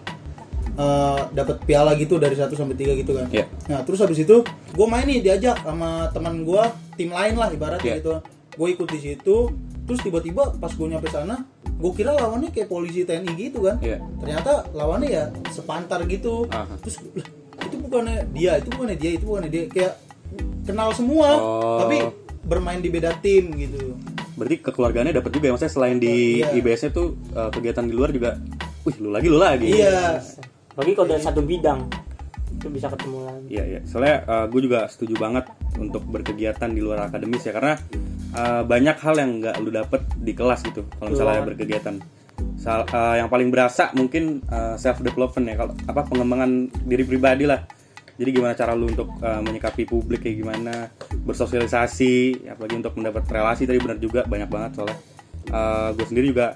eh, 0.74 1.20
dapat 1.34 1.58
piala 1.66 1.98
gitu 1.98 2.22
dari 2.22 2.38
1 2.38 2.54
sampai 2.54 2.78
3 2.78 3.02
gitu 3.02 3.18
kan. 3.18 3.26
Iya. 3.34 3.46
Nah, 3.74 3.82
terus 3.82 3.98
habis 4.02 4.22
itu 4.22 4.46
gua 4.74 4.88
main 4.90 5.06
nih 5.06 5.26
diajak 5.26 5.58
sama 5.66 6.10
teman 6.14 6.46
gua, 6.46 6.70
tim 6.94 7.10
lain 7.10 7.34
lah 7.34 7.50
ibaratnya 7.50 7.98
Iya. 7.98 8.00
gitu. 8.02 8.14
Gue 8.54 8.78
ikut 8.78 8.86
di 8.86 9.02
situ, 9.02 9.50
terus 9.90 10.00
tiba-tiba 10.06 10.54
pas 10.62 10.70
gue 10.70 10.86
nyampe 10.86 11.10
sana, 11.10 11.42
gue 11.66 11.92
kira 11.98 12.14
lawannya 12.14 12.54
kayak 12.54 12.70
polisi 12.70 13.02
TNI 13.02 13.34
gitu 13.34 13.66
kan. 13.66 13.82
Iya. 13.82 13.98
Ternyata 14.22 14.70
lawannya 14.78 15.10
ya 15.10 15.24
sepantar 15.50 16.06
gitu. 16.06 16.46
Aha. 16.54 16.78
Terus 16.86 17.02
lah, 17.18 17.26
itu 17.66 17.76
bukannya 17.82 18.30
dia, 18.30 18.62
itu 18.62 18.70
bukannya 18.70 18.94
dia, 18.94 19.12
itu 19.18 19.26
bukannya 19.26 19.50
dia 19.50 19.64
kayak 19.74 19.94
kenal 20.70 20.94
semua, 20.94 21.28
Oh. 21.34 21.82
tapi 21.82 21.98
bermain 22.44 22.78
di 22.78 22.88
beda 22.88 23.16
tim 23.18 23.50
gitu. 23.54 23.96
Berarti 24.36 24.60
kekeluargaannya 24.62 25.14
dapat 25.14 25.32
juga 25.32 25.46
ya 25.48 25.52
maksudnya 25.52 25.74
selain 25.74 25.98
di 25.98 26.40
Iya. 26.40 26.52
IBS-nya 26.54 26.92
tuh 26.92 27.16
eh, 27.30 27.50
kegiatan 27.50 27.84
di 27.84 27.94
luar 27.94 28.10
juga 28.10 28.36
wih 28.84 28.96
lu 29.00 29.10
lagi 29.10 29.28
lu 29.28 29.40
lagi. 29.40 29.68
Iya. 29.70 30.20
bagi 30.74 30.92
kalau 30.92 31.06
dari 31.08 31.22
satu 31.22 31.40
bidang 31.40 31.86
itu 32.52 32.66
bisa 32.68 32.90
ketemu 32.90 33.18
lagi 33.24 33.46
Iya 33.48 33.64
iya. 33.64 33.80
Soalnya 33.84 34.16
gue 34.48 34.62
juga 34.62 34.86
setuju 34.88 35.16
banget 35.16 35.46
untuk 35.76 36.02
berkegiatan 36.04 36.66
di 36.68 36.82
luar 36.82 37.08
akademis 37.08 37.42
ya 37.42 37.54
karena 37.54 37.74
eh, 38.34 38.62
banyak 38.64 38.98
hal 38.98 39.16
yang 39.16 39.32
nggak 39.40 39.56
lu 39.60 39.70
dapet 39.70 40.02
di 40.16 40.34
kelas 40.34 40.66
gitu 40.66 40.82
kalau 40.92 41.14
misalnya 41.14 41.46
berkegiatan. 41.46 41.96
Sal- 42.58 42.86
eh, 42.86 43.16
yang 43.18 43.30
paling 43.30 43.48
berasa 43.48 43.94
mungkin 43.94 44.42
self 44.76 45.00
development 45.00 45.46
ya 45.46 45.56
kalau 45.56 45.74
apa 45.86 46.02
pengembangan 46.04 46.52
diri 46.84 47.04
pribadi 47.04 47.46
lah. 47.46 47.62
Jadi 48.24 48.40
gimana 48.40 48.56
cara 48.56 48.72
lu 48.72 48.88
untuk 48.88 49.20
eh, 49.20 49.42
menyikapi 49.44 49.84
publik 49.84 50.24
kayak 50.24 50.38
gimana, 50.40 50.88
bersosialisasi, 51.28 52.48
apalagi 52.48 52.80
untuk 52.80 52.96
mendapat 52.96 53.28
relasi 53.28 53.68
tadi 53.68 53.84
benar 53.84 54.00
juga 54.00 54.24
banyak 54.24 54.48
banget 54.48 54.72
soalnya. 54.80 54.98
gue 55.94 56.06
sendiri 56.08 56.32
juga 56.32 56.56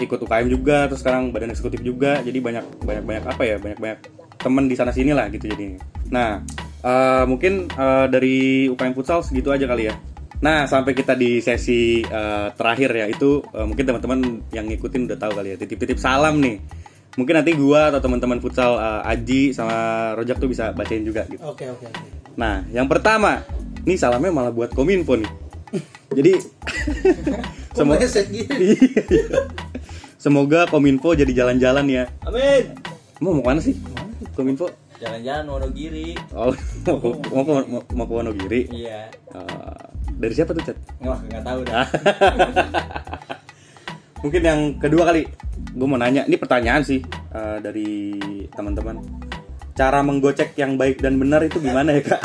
ikut 0.00 0.18
UKM 0.24 0.48
juga, 0.48 0.88
terus 0.88 1.04
sekarang 1.04 1.30
badan 1.30 1.52
eksekutif 1.52 1.84
juga, 1.84 2.24
jadi 2.24 2.38
banyak 2.40 2.64
banyak 2.82 3.04
banyak 3.04 3.24
apa 3.28 3.42
ya, 3.44 3.56
banyak 3.60 3.78
banyak 3.78 3.98
temen 4.40 4.64
di 4.66 4.74
sana 4.74 4.90
sini 4.90 5.14
lah 5.14 5.30
gitu 5.30 5.46
jadi. 5.46 5.78
Nah, 6.10 6.42
eh, 6.82 7.24
mungkin 7.28 7.70
eh, 7.70 8.06
dari 8.10 8.66
UKM 8.72 8.94
futsal 8.96 9.22
segitu 9.22 9.54
aja 9.54 9.64
kali 9.68 9.88
ya. 9.88 9.94
Nah, 10.42 10.66
sampai 10.66 10.92
kita 10.98 11.14
di 11.14 11.38
sesi 11.38 12.02
eh, 12.02 12.48
terakhir 12.58 12.90
ya, 12.90 13.06
itu 13.06 13.40
eh, 13.54 13.66
mungkin 13.66 13.84
teman-teman 13.86 14.20
yang 14.50 14.66
ngikutin 14.66 15.06
udah 15.06 15.18
tahu 15.18 15.32
kali 15.38 15.54
ya, 15.54 15.56
titip-titip 15.56 15.98
salam 16.00 16.42
nih. 16.42 16.58
Mungkin 17.12 17.34
nanti 17.36 17.52
gua 17.52 17.92
atau 17.92 18.00
teman-teman 18.00 18.40
futsal 18.40 18.80
eh, 18.80 19.10
Aji 19.12 19.52
sama 19.52 19.76
Rojak 20.16 20.40
tuh 20.40 20.48
bisa 20.48 20.72
bacain 20.72 21.04
juga 21.04 21.28
gitu. 21.28 21.44
Oke 21.44 21.68
oke 21.68 21.84
oke. 21.84 22.02
Nah, 22.40 22.64
yang 22.72 22.88
pertama, 22.88 23.44
nih 23.84 24.00
salamnya 24.00 24.32
malah 24.32 24.52
buat 24.52 24.72
Kominfo 24.72 25.20
nih. 25.20 25.28
Jadi 26.12 26.32
meleset 27.88 28.26
gitu? 28.32 28.52
semoga 30.24 30.64
Kominfo 30.68 31.12
jadi 31.12 31.32
jalan-jalan 31.32 31.84
ya. 31.88 32.04
Amin. 32.24 32.76
Mau 33.20 33.36
mau 33.36 33.44
ke 33.44 33.48
mana 33.52 33.60
sih? 33.60 33.76
Kominfo? 34.32 34.72
Jalan-jalan 35.02 35.44
Wonogiri. 35.50 36.14
Oh, 36.32 36.54
mau 36.86 36.96
ke, 36.96 37.08
mau 37.34 37.42
ke, 37.42 37.52
mau, 37.66 37.80
mau 37.82 38.04
ke 38.06 38.12
Wonogiri. 38.14 38.60
Iya. 38.70 39.10
Eh, 39.34 39.84
dari 40.16 40.32
siapa 40.32 40.54
tuh, 40.54 40.62
Chat? 40.62 40.78
Wah, 41.02 41.18
nggak 41.26 41.42
tahu 41.42 41.60
dah. 41.66 41.86
Mungkin 44.22 44.40
yang 44.40 44.60
kedua 44.78 45.02
kali, 45.04 45.26
gue 45.68 45.86
mau 45.86 45.98
nanya, 45.98 46.22
ini 46.24 46.36
pertanyaan 46.36 46.82
sih 46.82 47.02
eh, 47.28 47.58
dari 47.58 48.16
teman-teman. 48.48 49.02
Cara 49.72 49.98
menggocek 50.00 50.52
yang 50.54 50.76
baik 50.76 51.00
dan 51.00 51.16
benar 51.16 51.40
itu 51.40 51.56
gimana 51.56 51.96
ya 51.96 52.04
kak? 52.04 52.20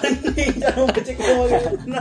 Anjing, 0.00 0.52
cara 0.56 0.80
ngecek 0.82 1.14
gua 1.14 1.44
gimana? 1.44 2.00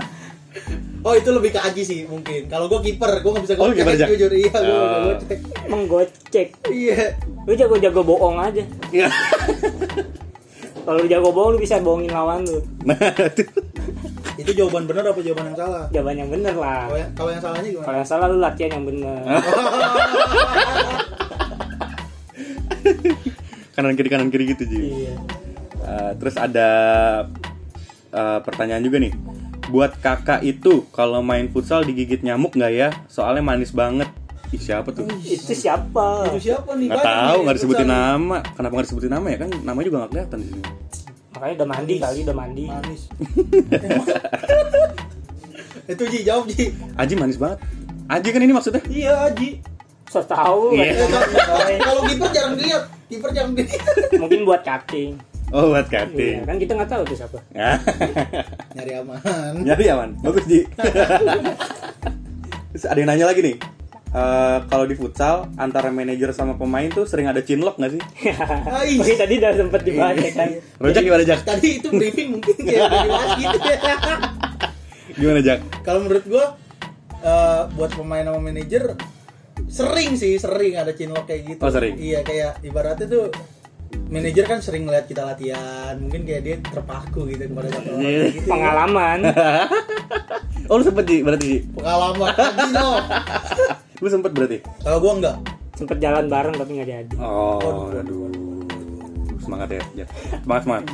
Oh 1.03 1.11
itu 1.11 1.29
lebih 1.29 1.51
ke 1.51 1.59
Aji 1.59 1.83
sih 1.83 1.99
mungkin. 2.05 2.47
Kalau 2.47 2.65
gua 2.65 2.79
kiper, 2.79 3.19
gua 3.19 3.31
nggak 3.35 3.43
bisa 3.43 3.53
Oh, 3.55 3.67
gocek 3.67 3.75
kiper, 3.77 3.93
Jak. 3.93 4.07
jujur. 4.09 4.31
Iya, 4.31 4.55
gua 4.55 4.63
nggak 4.63 4.87
Oh. 4.95 5.05
gocek. 5.05 5.39
menggocek 5.65 6.47
Iya. 6.65 6.97
lu 7.43 7.53
jago-jago 7.53 8.01
bohong 8.01 8.37
aja 8.39 8.63
Iya. 8.89 9.05
kalau 10.81 10.97
lu 10.97 11.07
jago 11.07 11.29
bohong 11.29 11.51
lu 11.53 11.59
bisa 11.59 11.77
bohongin 11.77 12.09
lawan 12.09 12.41
lu 12.41 12.57
nah, 12.87 12.97
itu. 14.45 14.53
Jawaban 14.55 14.83
benar 14.85 15.03
apa 15.07 15.19
jawaban 15.19 15.45
yang 15.47 15.57
salah? 15.57 15.83
jawaban 15.89 16.15
yang 16.15 16.29
bener 16.29 16.53
lah 16.53 16.81
Kalau 16.83 16.97
yang, 16.97 17.11
kalau 17.11 17.29
yang 17.29 17.41
salahnya 17.41 17.69
gimana? 17.69 17.83
kalau 17.83 17.97
yang 17.97 18.07
salah 18.07 18.25
lu 18.27 18.37
latihan 18.37 18.71
yang 18.71 18.85
bener 18.85 19.19
kanan 23.75 23.93
kiri 23.93 24.07
kanan 24.07 24.29
kiri 24.29 24.45
gitu 24.49 24.63
Ji. 24.65 24.79
iya 25.03 25.15
Eh, 25.85 26.11
terus 26.17 26.33
ada 26.33 26.69
eh, 28.09 28.39
pertanyaan 28.41 28.81
juga 28.81 28.97
nih. 28.97 29.13
Buat 29.65 30.01
kakak 30.01 30.41
itu 30.41 30.81
kalau 30.89 31.21
main 31.21 31.45
futsal 31.45 31.85
digigit 31.85 32.21
nyamuk 32.21 32.57
nggak 32.57 32.73
ya? 32.73 32.89
Soalnya 33.05 33.45
manis 33.45 33.69
banget. 33.69 34.09
Ih 34.49 34.57
siapa 34.57 34.89
tuh? 34.89 35.05
itu 35.21 35.53
siapa 35.53 36.25
Itu 36.31 36.41
siapa 36.41 36.73
nih? 36.73 36.89
Nggak 36.89 37.05
Banyak 37.05 37.21
tahu, 37.21 37.37
nggak 37.45 37.55
disebutin 37.55 37.85
nama. 37.85 38.37
Kenapa 38.57 38.73
nggak 38.73 38.85
disebutin 38.89 39.11
nama 39.13 39.27
ya? 39.29 39.37
Kan 39.37 39.49
namanya 39.61 39.85
juga 39.85 39.97
nggak 40.01 40.11
kelihatan 40.11 40.37
di 40.41 40.47
sini. 40.49 40.63
Makanya 41.35 41.53
udah 41.57 41.67
mandi 41.67 41.95
kali 41.97 42.19
udah 42.23 42.33
mandi 42.33 42.63
Manis. 42.65 43.01
itu 45.91 46.03
Ji, 46.07 46.19
jawab 46.23 46.47
Ji. 46.47 46.71
Aji 46.95 47.13
manis 47.13 47.35
banget. 47.35 47.59
Aji 48.07 48.27
kan 48.29 48.41
ini 48.41 48.53
maksudnya? 48.53 48.81
Iya 48.85 49.13
Aji. 49.27 49.49
so 50.05 50.21
tahu 50.21 50.71
Iya. 50.71 50.95
Eh, 50.95 51.77
kalau- 51.77 52.05
kiper 52.05 52.29
jarang 52.31 52.55
dilihat. 52.55 52.83
Kiper 53.05 53.29
jarang 53.31 53.51
dilihat. 53.51 53.83
mungkin 54.21 54.39
buat 54.43 54.61
cutting 54.61 55.19
Oh 55.51 55.69
buat 55.69 55.85
iya, 55.85 56.01
cutting. 56.01 56.35
kan 56.41 56.57
kita 56.57 56.71
nggak 56.73 56.89
tahu 56.89 57.01
tuh 57.05 57.15
siapa 57.15 57.37
Ya. 57.51 57.77
Nyari 58.73 58.91
aman. 58.97 59.19
Nyari 59.61 59.85
aman. 59.91 60.09
Bagus 60.19 60.45
Ji. 60.45 60.65
Terus 62.71 62.85
ada 62.89 62.97
yang 62.97 63.09
nanya 63.09 63.27
lagi 63.27 63.41
nih. 63.43 63.55
Eh, 64.15 64.57
kalau 64.71 64.87
di 64.87 64.95
futsal 64.95 65.51
antara 65.59 65.91
manajer 65.91 66.31
sama 66.31 66.55
pemain 66.55 66.87
tuh 66.87 67.03
sering 67.03 67.27
ada 67.27 67.43
chinlock 67.43 67.75
nggak 67.75 67.99
sih? 67.99 68.01
Oke 69.03 69.13
tadi 69.19 69.43
udah 69.43 69.51
sempet 69.51 69.81
dibahas 69.83 70.15
ya 70.15 70.31
kan 70.31 70.49
Rojak 70.79 71.03
gimana 71.03 71.23
Jak? 71.27 71.39
Tadi 71.43 71.83
itu 71.83 71.91
briefing 71.91 72.39
mungkin 72.39 72.55
kayak 72.63 72.87
udah 72.87 72.99
dibahas 73.03 73.29
gitu. 73.35 73.57
Gimana 75.19 75.39
Jak? 75.43 75.59
Kalau 75.83 75.99
menurut 76.07 76.23
gua 76.31 76.55
eh, 77.27 77.61
buat 77.75 77.91
pemain 77.91 78.23
sama 78.23 78.39
manajer 78.39 78.95
sering 79.67 80.15
sih 80.15 80.39
sering 80.39 80.79
ada 80.79 80.95
chinlock 80.95 81.27
kayak 81.27 81.51
gitu. 81.51 81.61
Oh, 81.67 81.71
sering? 81.75 81.99
Iya 81.99 82.23
kayak 82.23 82.63
ibaratnya 82.63 83.11
tuh 83.11 83.35
manajer 84.05 84.43
kan 84.43 84.59
sering 84.59 84.85
ngeliat 84.85 85.05
kita 85.05 85.23
latihan, 85.23 85.97
mungkin 85.97 86.23
kayak 86.23 86.41
dia 86.41 86.55
terpaku 86.61 87.25
gitu 87.25 87.45
kepada 87.45 87.67
satu 87.69 87.89
orang 87.89 88.01
Iya. 88.01 88.25
gitu. 88.31 88.47
pengalaman 88.47 89.19
Oh 90.69 90.75
lu 90.75 90.83
sempet 90.83 91.05
Ji 91.05 91.21
berarti 91.21 91.45
Ji? 91.47 91.59
Pengalaman 91.71 92.29
Aji 92.31 92.69
no. 92.71 92.89
Lu 94.01 94.07
sempet 94.07 94.31
berarti? 94.31 94.57
Kalau 94.79 94.97
gua 94.99 95.13
enggak. 95.15 95.37
sempet 95.73 95.97
jalan 95.97 96.25
bareng 96.25 96.55
tapi 96.55 96.71
nggak 96.73 96.89
jadi 96.89 97.15
Oh, 97.17 97.91
aduh. 97.91 98.31
Semangat 99.37 99.69
ya. 99.69 99.83
Semangat, 100.39 100.61
semangat. 100.63 100.85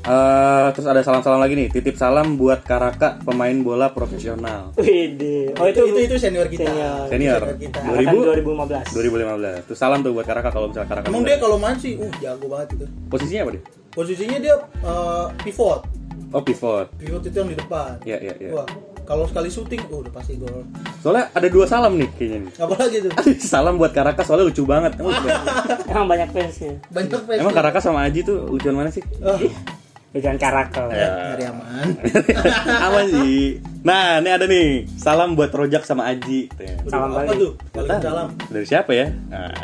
Eh, 0.00 0.66
terus 0.74 0.86
ada 0.88 1.00
salam-salam 1.04 1.38
lagi 1.38 1.54
nih. 1.54 1.68
Titip 1.70 1.94
salam 1.94 2.34
buat 2.34 2.64
Karaka, 2.64 3.20
pemain 3.22 3.54
bola 3.62 3.92
profesional. 3.94 4.74
Wede. 4.80 5.54
Oh 5.60 5.66
itu 5.68 5.86
itu, 5.86 5.94
itu, 5.94 5.98
itu 6.10 6.16
senior 6.18 6.46
kita. 6.50 6.66
Senior. 6.66 7.06
Senior. 7.10 7.40
kita. 7.58 7.78
Angkatan 7.84 8.40
2015. 8.42 9.66
2015. 9.66 9.68
Tuh 9.70 9.76
salam 9.76 9.98
tuh 10.02 10.10
buat 10.16 10.26
Karaka 10.26 10.50
kalau 10.50 10.72
misalnya 10.72 10.88
Karaka. 10.88 11.06
Emang 11.12 11.22
dia 11.22 11.36
kalau 11.38 11.56
main 11.60 11.76
sih, 11.78 11.94
uh 12.00 12.10
jago 12.18 12.46
banget 12.50 12.80
itu. 12.80 12.86
posisinya 13.06 13.40
apa 13.46 13.50
dia? 13.54 13.62
Posisinya 13.90 14.38
dia 14.38 14.54
eh, 14.82 15.26
pivot. 15.46 15.80
Oh, 16.30 16.42
pivot. 16.42 16.86
Pivot 16.94 17.22
itu 17.26 17.36
yang 17.36 17.50
di 17.50 17.58
depan. 17.58 17.98
Iya, 18.06 18.18
iya, 18.22 18.34
iya. 18.38 18.50
Wah, 18.54 18.66
kalau 19.10 19.26
sekali 19.26 19.50
syuting, 19.50 19.82
uh, 19.90 20.06
udah 20.06 20.12
pasti 20.14 20.38
gol. 20.38 20.62
Soalnya 21.02 21.34
ada 21.34 21.48
dua 21.50 21.66
salam 21.66 21.98
nih 21.98 22.06
kayaknya 22.14 22.38
nih. 22.46 22.52
Apalagi 22.62 22.96
tuh? 23.02 23.10
salam 23.42 23.74
buat 23.74 23.90
Karaka 23.90 24.22
soalnya 24.22 24.46
lucu 24.46 24.62
banget. 24.62 24.94
Emang, 25.02 25.18
Emang 25.90 26.06
banyak 26.06 26.30
fansnya. 26.30 26.78
Banyak 26.94 27.18
fans. 27.26 27.38
emang 27.42 27.50
Karaka 27.50 27.82
sama 27.82 28.06
Aji 28.06 28.22
tuh 28.22 28.46
lucuan 28.46 28.78
mana 28.78 28.94
sih? 28.94 29.02
Oh, 29.18 29.34
Bukan 30.14 30.38
karakel. 30.38 30.90
Ya. 30.94 31.34
nyari 31.34 31.44
aman. 31.50 31.86
Aman 32.86 33.04
sih. 33.10 33.58
Nah, 33.86 34.18
ini 34.22 34.30
ada 34.30 34.46
nih. 34.46 34.86
Salam 34.94 35.34
buat 35.34 35.50
Rojak 35.54 35.82
sama 35.86 36.06
Aji. 36.06 36.46
Salam 36.86 37.10
Apa 37.10 37.30
balik. 37.30 37.38
tuh? 37.38 37.52
Waalaikumsalam. 37.74 38.28
Dari 38.50 38.66
siapa 38.66 38.90
ya? 38.94 39.06
Nah. 39.30 39.54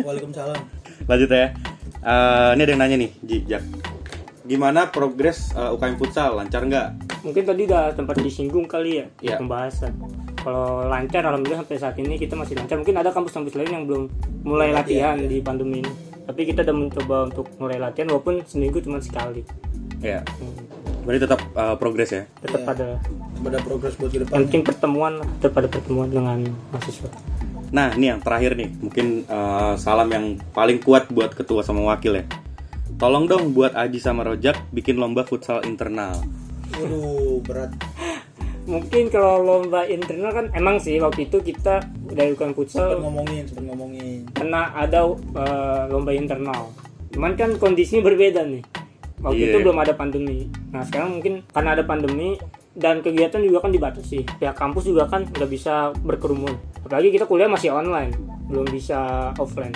Waalaikumsalam. 0.00 0.60
Lanjut 1.08 1.28
ya. 1.28 1.52
Eh, 2.00 2.48
ini 2.56 2.60
ada 2.64 2.72
yang 2.72 2.80
nanya 2.80 2.96
nih, 2.96 3.10
Ji, 3.24 3.36
Jak. 3.44 3.60
Gimana 4.50 4.90
progres 4.90 5.54
eh, 5.54 5.70
UKM 5.70 5.94
futsal? 5.94 6.34
Lancar 6.34 6.66
nggak? 6.66 7.22
Mungkin 7.22 7.42
tadi 7.46 7.62
udah 7.64 7.94
tempat 7.94 8.18
disinggung 8.18 8.66
kali 8.66 8.98
ya 8.98 9.06
Iya. 9.22 9.36
pembahasan. 9.38 9.94
Kalau 10.34 10.82
lancar 10.82 11.22
alhamdulillah 11.22 11.62
sampai 11.62 11.78
saat 11.78 11.94
ini 11.96 12.18
kita 12.18 12.34
masih 12.34 12.58
lancar. 12.58 12.74
Mungkin 12.74 12.96
ada 12.96 13.14
kampus-kampus 13.14 13.54
lain 13.54 13.70
yang 13.70 13.84
belum 13.86 14.10
mulai 14.42 14.72
latihan 14.72 15.14
di 15.14 15.38
pandemi 15.38 15.86
ini. 15.86 15.92
Tapi 16.26 16.42
kita 16.44 16.62
udah 16.62 16.74
mencoba 16.76 17.16
untuk 17.24 17.46
mulai 17.56 17.78
latihan 17.78 18.10
walaupun 18.10 18.42
seminggu 18.42 18.80
cuma 18.80 18.98
sekali. 18.98 19.46
Ya. 20.00 20.26
Hmm. 20.26 20.66
Berarti 21.00 21.20
tetap 21.22 21.40
eh, 21.46 21.76
progres 21.76 22.10
ya. 22.10 22.22
Tetap 22.40 22.60
Iya. 22.60 22.72
ada 22.74 22.88
Pada 23.40 23.58
progres 23.62 23.94
buat 23.94 24.10
ke 24.10 24.18
depan. 24.20 24.34
penting 24.42 24.60
pertemuan 24.60 25.12
tetap 25.38 25.62
ada 25.62 25.68
pertemuan 25.70 26.10
dengan 26.10 26.42
mahasiswa. 26.68 27.08
Nah, 27.70 27.94
ini 27.94 28.10
yang 28.10 28.18
terakhir 28.18 28.58
nih. 28.58 28.68
Mungkin 28.80 29.06
eh, 29.24 29.74
salam 29.78 30.08
yang 30.08 30.24
paling 30.50 30.82
kuat 30.82 31.06
buat 31.08 31.30
ketua 31.30 31.62
sama 31.62 31.86
wakil 31.86 32.18
ya. 32.18 32.24
Tolong 33.00 33.24
dong 33.24 33.56
buat 33.56 33.72
Aji 33.72 33.96
sama 33.96 34.28
Rojak 34.28 34.60
bikin 34.76 35.00
lomba 35.00 35.24
futsal 35.24 35.64
internal. 35.64 36.20
Waduh, 36.76 37.40
berat. 37.40 37.72
Mungkin 38.68 39.08
kalau 39.08 39.40
lomba 39.40 39.88
internal 39.88 40.30
kan 40.30 40.46
emang 40.52 40.76
sih 40.76 41.00
waktu 41.00 41.26
itu 41.26 41.40
kita 41.40 41.80
dari 42.06 42.36
UKM 42.36 42.52
Sempat 42.52 42.56
futsal 42.60 43.00
ngomongin, 43.00 43.48
sempat 43.48 43.64
ngomongin. 43.66 44.28
karena 44.36 44.68
ada 44.76 45.08
uh, 45.08 45.88
lomba 45.88 46.12
internal. 46.12 46.68
Cuman 47.08 47.34
kan 47.34 47.56
kondisinya 47.56 48.04
berbeda 48.04 48.44
nih. 48.44 48.60
Waktu 49.20 49.36
Iya. 49.40 49.48
itu 49.48 49.58
belum 49.64 49.78
ada 49.80 49.96
pandemi. 49.96 50.52
Nah 50.68 50.84
sekarang 50.84 51.16
mungkin 51.16 51.40
karena 51.48 51.72
ada 51.72 51.84
pandemi 51.88 52.36
dan 52.76 53.00
kegiatan 53.00 53.40
juga 53.40 53.64
kan 53.64 53.72
dibatasi. 53.72 54.28
Pihak 54.36 54.52
kampus 54.54 54.84
juga 54.86 55.08
kan 55.08 55.24
nggak 55.24 55.48
bisa 55.48 55.96
berkerumun. 56.04 56.52
Apalagi 56.84 57.08
kita 57.10 57.24
kuliah 57.24 57.48
masih 57.48 57.72
online, 57.72 58.12
belum 58.44 58.68
bisa 58.68 59.32
offline. 59.40 59.72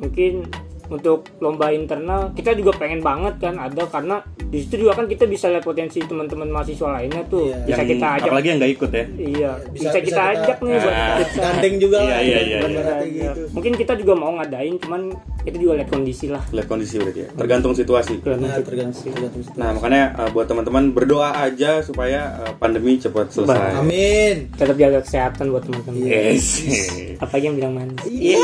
Mungkin 0.00 0.48
untuk 0.92 1.24
lomba 1.38 1.72
internal 1.72 2.30
kita 2.32 2.52
juga 2.52 2.76
pengen 2.76 3.00
banget 3.00 3.40
kan 3.40 3.56
ada 3.56 3.82
karena 3.86 4.20
di 4.44 4.60
situ 4.60 4.84
juga 4.84 4.92
kan 4.94 5.08
kita 5.08 5.24
bisa 5.24 5.48
lihat 5.48 5.64
potensi 5.64 5.98
teman-teman 5.98 6.46
mahasiswa 6.46 6.92
lainnya 6.92 7.24
tuh 7.26 7.48
Iya. 7.48 7.64
bisa 7.64 7.80
Yang- 7.80 7.90
kita 7.90 8.06
ajak 8.12 8.28
apalagi 8.28 8.46
yang 8.46 8.58
nggak 8.58 8.72
ikut 8.72 8.90
ya. 8.90 9.04
iya 9.16 9.50
bisa, 9.66 9.72
Bisa- 9.72 9.88
kita 9.88 10.00
bisa 10.02 10.12
kita- 10.12 10.32
ajak 10.38 10.58
nih 10.60 10.76
buat 10.76 10.92
Ah. 10.92 11.16
Gandeng 11.32 11.74
juga 11.78 11.98
Iya, 11.98 12.18
iya, 12.20 12.20
iya, 12.20 12.58
iya. 12.60 12.60
Iya. 13.02 13.30
gitu. 13.32 13.42
Mungkin 13.50 13.72
kita 13.74 13.92
juga 13.96 14.12
mau 14.12 14.32
ngadain, 14.34 14.74
cuman 14.76 15.00
kita 15.40 15.56
juga 15.56 15.72
lihat 15.74 15.88
kondisi 15.88 16.26
lah. 16.28 16.42
Lihat 16.50 16.66
kondisi 16.66 16.94
berarti 16.96 17.20
ya. 17.20 17.28
Tergantung 17.32 17.72
situasi. 17.72 18.14
Nah, 18.14 18.36
tergantung, 18.62 18.64
tergantung 19.02 19.42
situ. 19.42 19.56
Nah, 19.56 19.70
makanya 19.72 20.02
eh, 20.14 20.28
buat 20.30 20.46
teman-teman 20.46 20.84
berdoa 20.90 21.32
aja 21.34 21.80
supaya 21.80 22.20
eh, 22.38 22.52
pandemi 22.54 22.96
cepat 22.96 23.32
selesai. 23.32 23.80
Amin. 23.80 24.52
Tetap 24.52 24.76
jaga 24.76 25.00
kesehatan 25.00 25.48
buat 25.48 25.64
teman-teman. 25.64 25.96
Yes. 25.98 26.60
Apalagi 27.18 27.44
yang 27.46 27.56
bilang 27.56 27.72
manis. 27.74 27.98
Iya. 28.04 28.38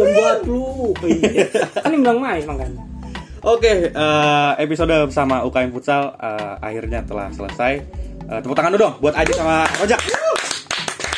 Bukan 0.00 0.16
buat 0.16 0.38
lu. 0.48 0.96
kan 1.84 1.90
yang 1.92 2.02
bilang 2.02 2.20
manis 2.24 2.48
makanya. 2.48 2.80
Oke, 3.40 3.88
eh, 3.88 4.52
episode 4.60 5.08
bersama 5.08 5.44
UKM 5.44 5.70
Futsal 5.72 6.12
eh, 6.16 6.54
akhirnya 6.60 7.00
telah 7.04 7.28
selesai. 7.32 7.72
Eh, 8.30 8.38
tepuk 8.40 8.56
tangan 8.56 8.72
dulu 8.76 8.82
dong 8.88 8.94
buat 9.00 9.14
Aji 9.16 9.32
sama 9.36 9.68
Rojak. 9.80 10.00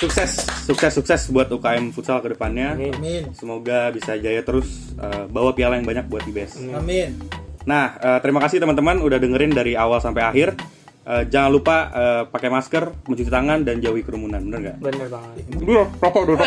Sukses, 0.03 0.43
sukses, 0.67 0.93
sukses 0.99 1.21
buat 1.31 1.47
UKM 1.47 1.95
Futsal 1.95 2.19
ke 2.19 2.35
depannya. 2.35 2.75
Amin. 2.75 3.31
Semoga 3.39 3.95
bisa 3.95 4.19
jaya 4.19 4.43
terus 4.43 4.95
eh, 4.99 5.31
bawa 5.31 5.55
piala 5.55 5.79
yang 5.79 5.87
banyak 5.87 6.11
buat 6.11 6.27
IBS. 6.27 6.59
Amin. 6.75 7.23
Nah, 7.63 7.95
eh, 7.99 8.19
terima 8.19 8.43
kasih 8.43 8.59
teman-teman 8.59 8.99
udah 8.99 9.19
dengerin 9.23 9.55
dari 9.55 9.79
awal 9.79 10.03
sampai 10.03 10.23
akhir. 10.27 10.59
Eh, 11.07 11.25
jangan 11.29 11.51
lupa 11.51 11.77
eh, 11.93 12.23
pakai 12.31 12.49
masker, 12.51 12.85
mencuci 13.07 13.31
tangan 13.31 13.63
dan 13.67 13.79
jauhi 13.83 14.03
kerumunan, 14.07 14.43
bener 14.43 14.61
nggak? 14.61 14.77
bener 14.79 15.07
banget 15.11 15.35
Iya, 15.63 15.85
rokok 15.99 16.23
dulu. 16.27 16.39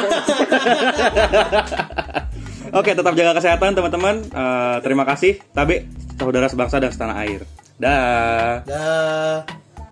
Oke, 2.79 2.91
tetap 2.91 3.13
jaga 3.15 3.31
kesehatan 3.39 3.71
teman-teman. 3.77 4.15
Eh, 4.25 4.77
terima 4.83 5.07
kasih, 5.07 5.39
Tabe, 5.55 5.87
saudara 6.19 6.51
sebangsa 6.51 6.81
dan 6.81 6.91
setanah 6.91 7.17
air. 7.23 7.47
Dah. 7.79 8.63
Dah. 8.63 9.64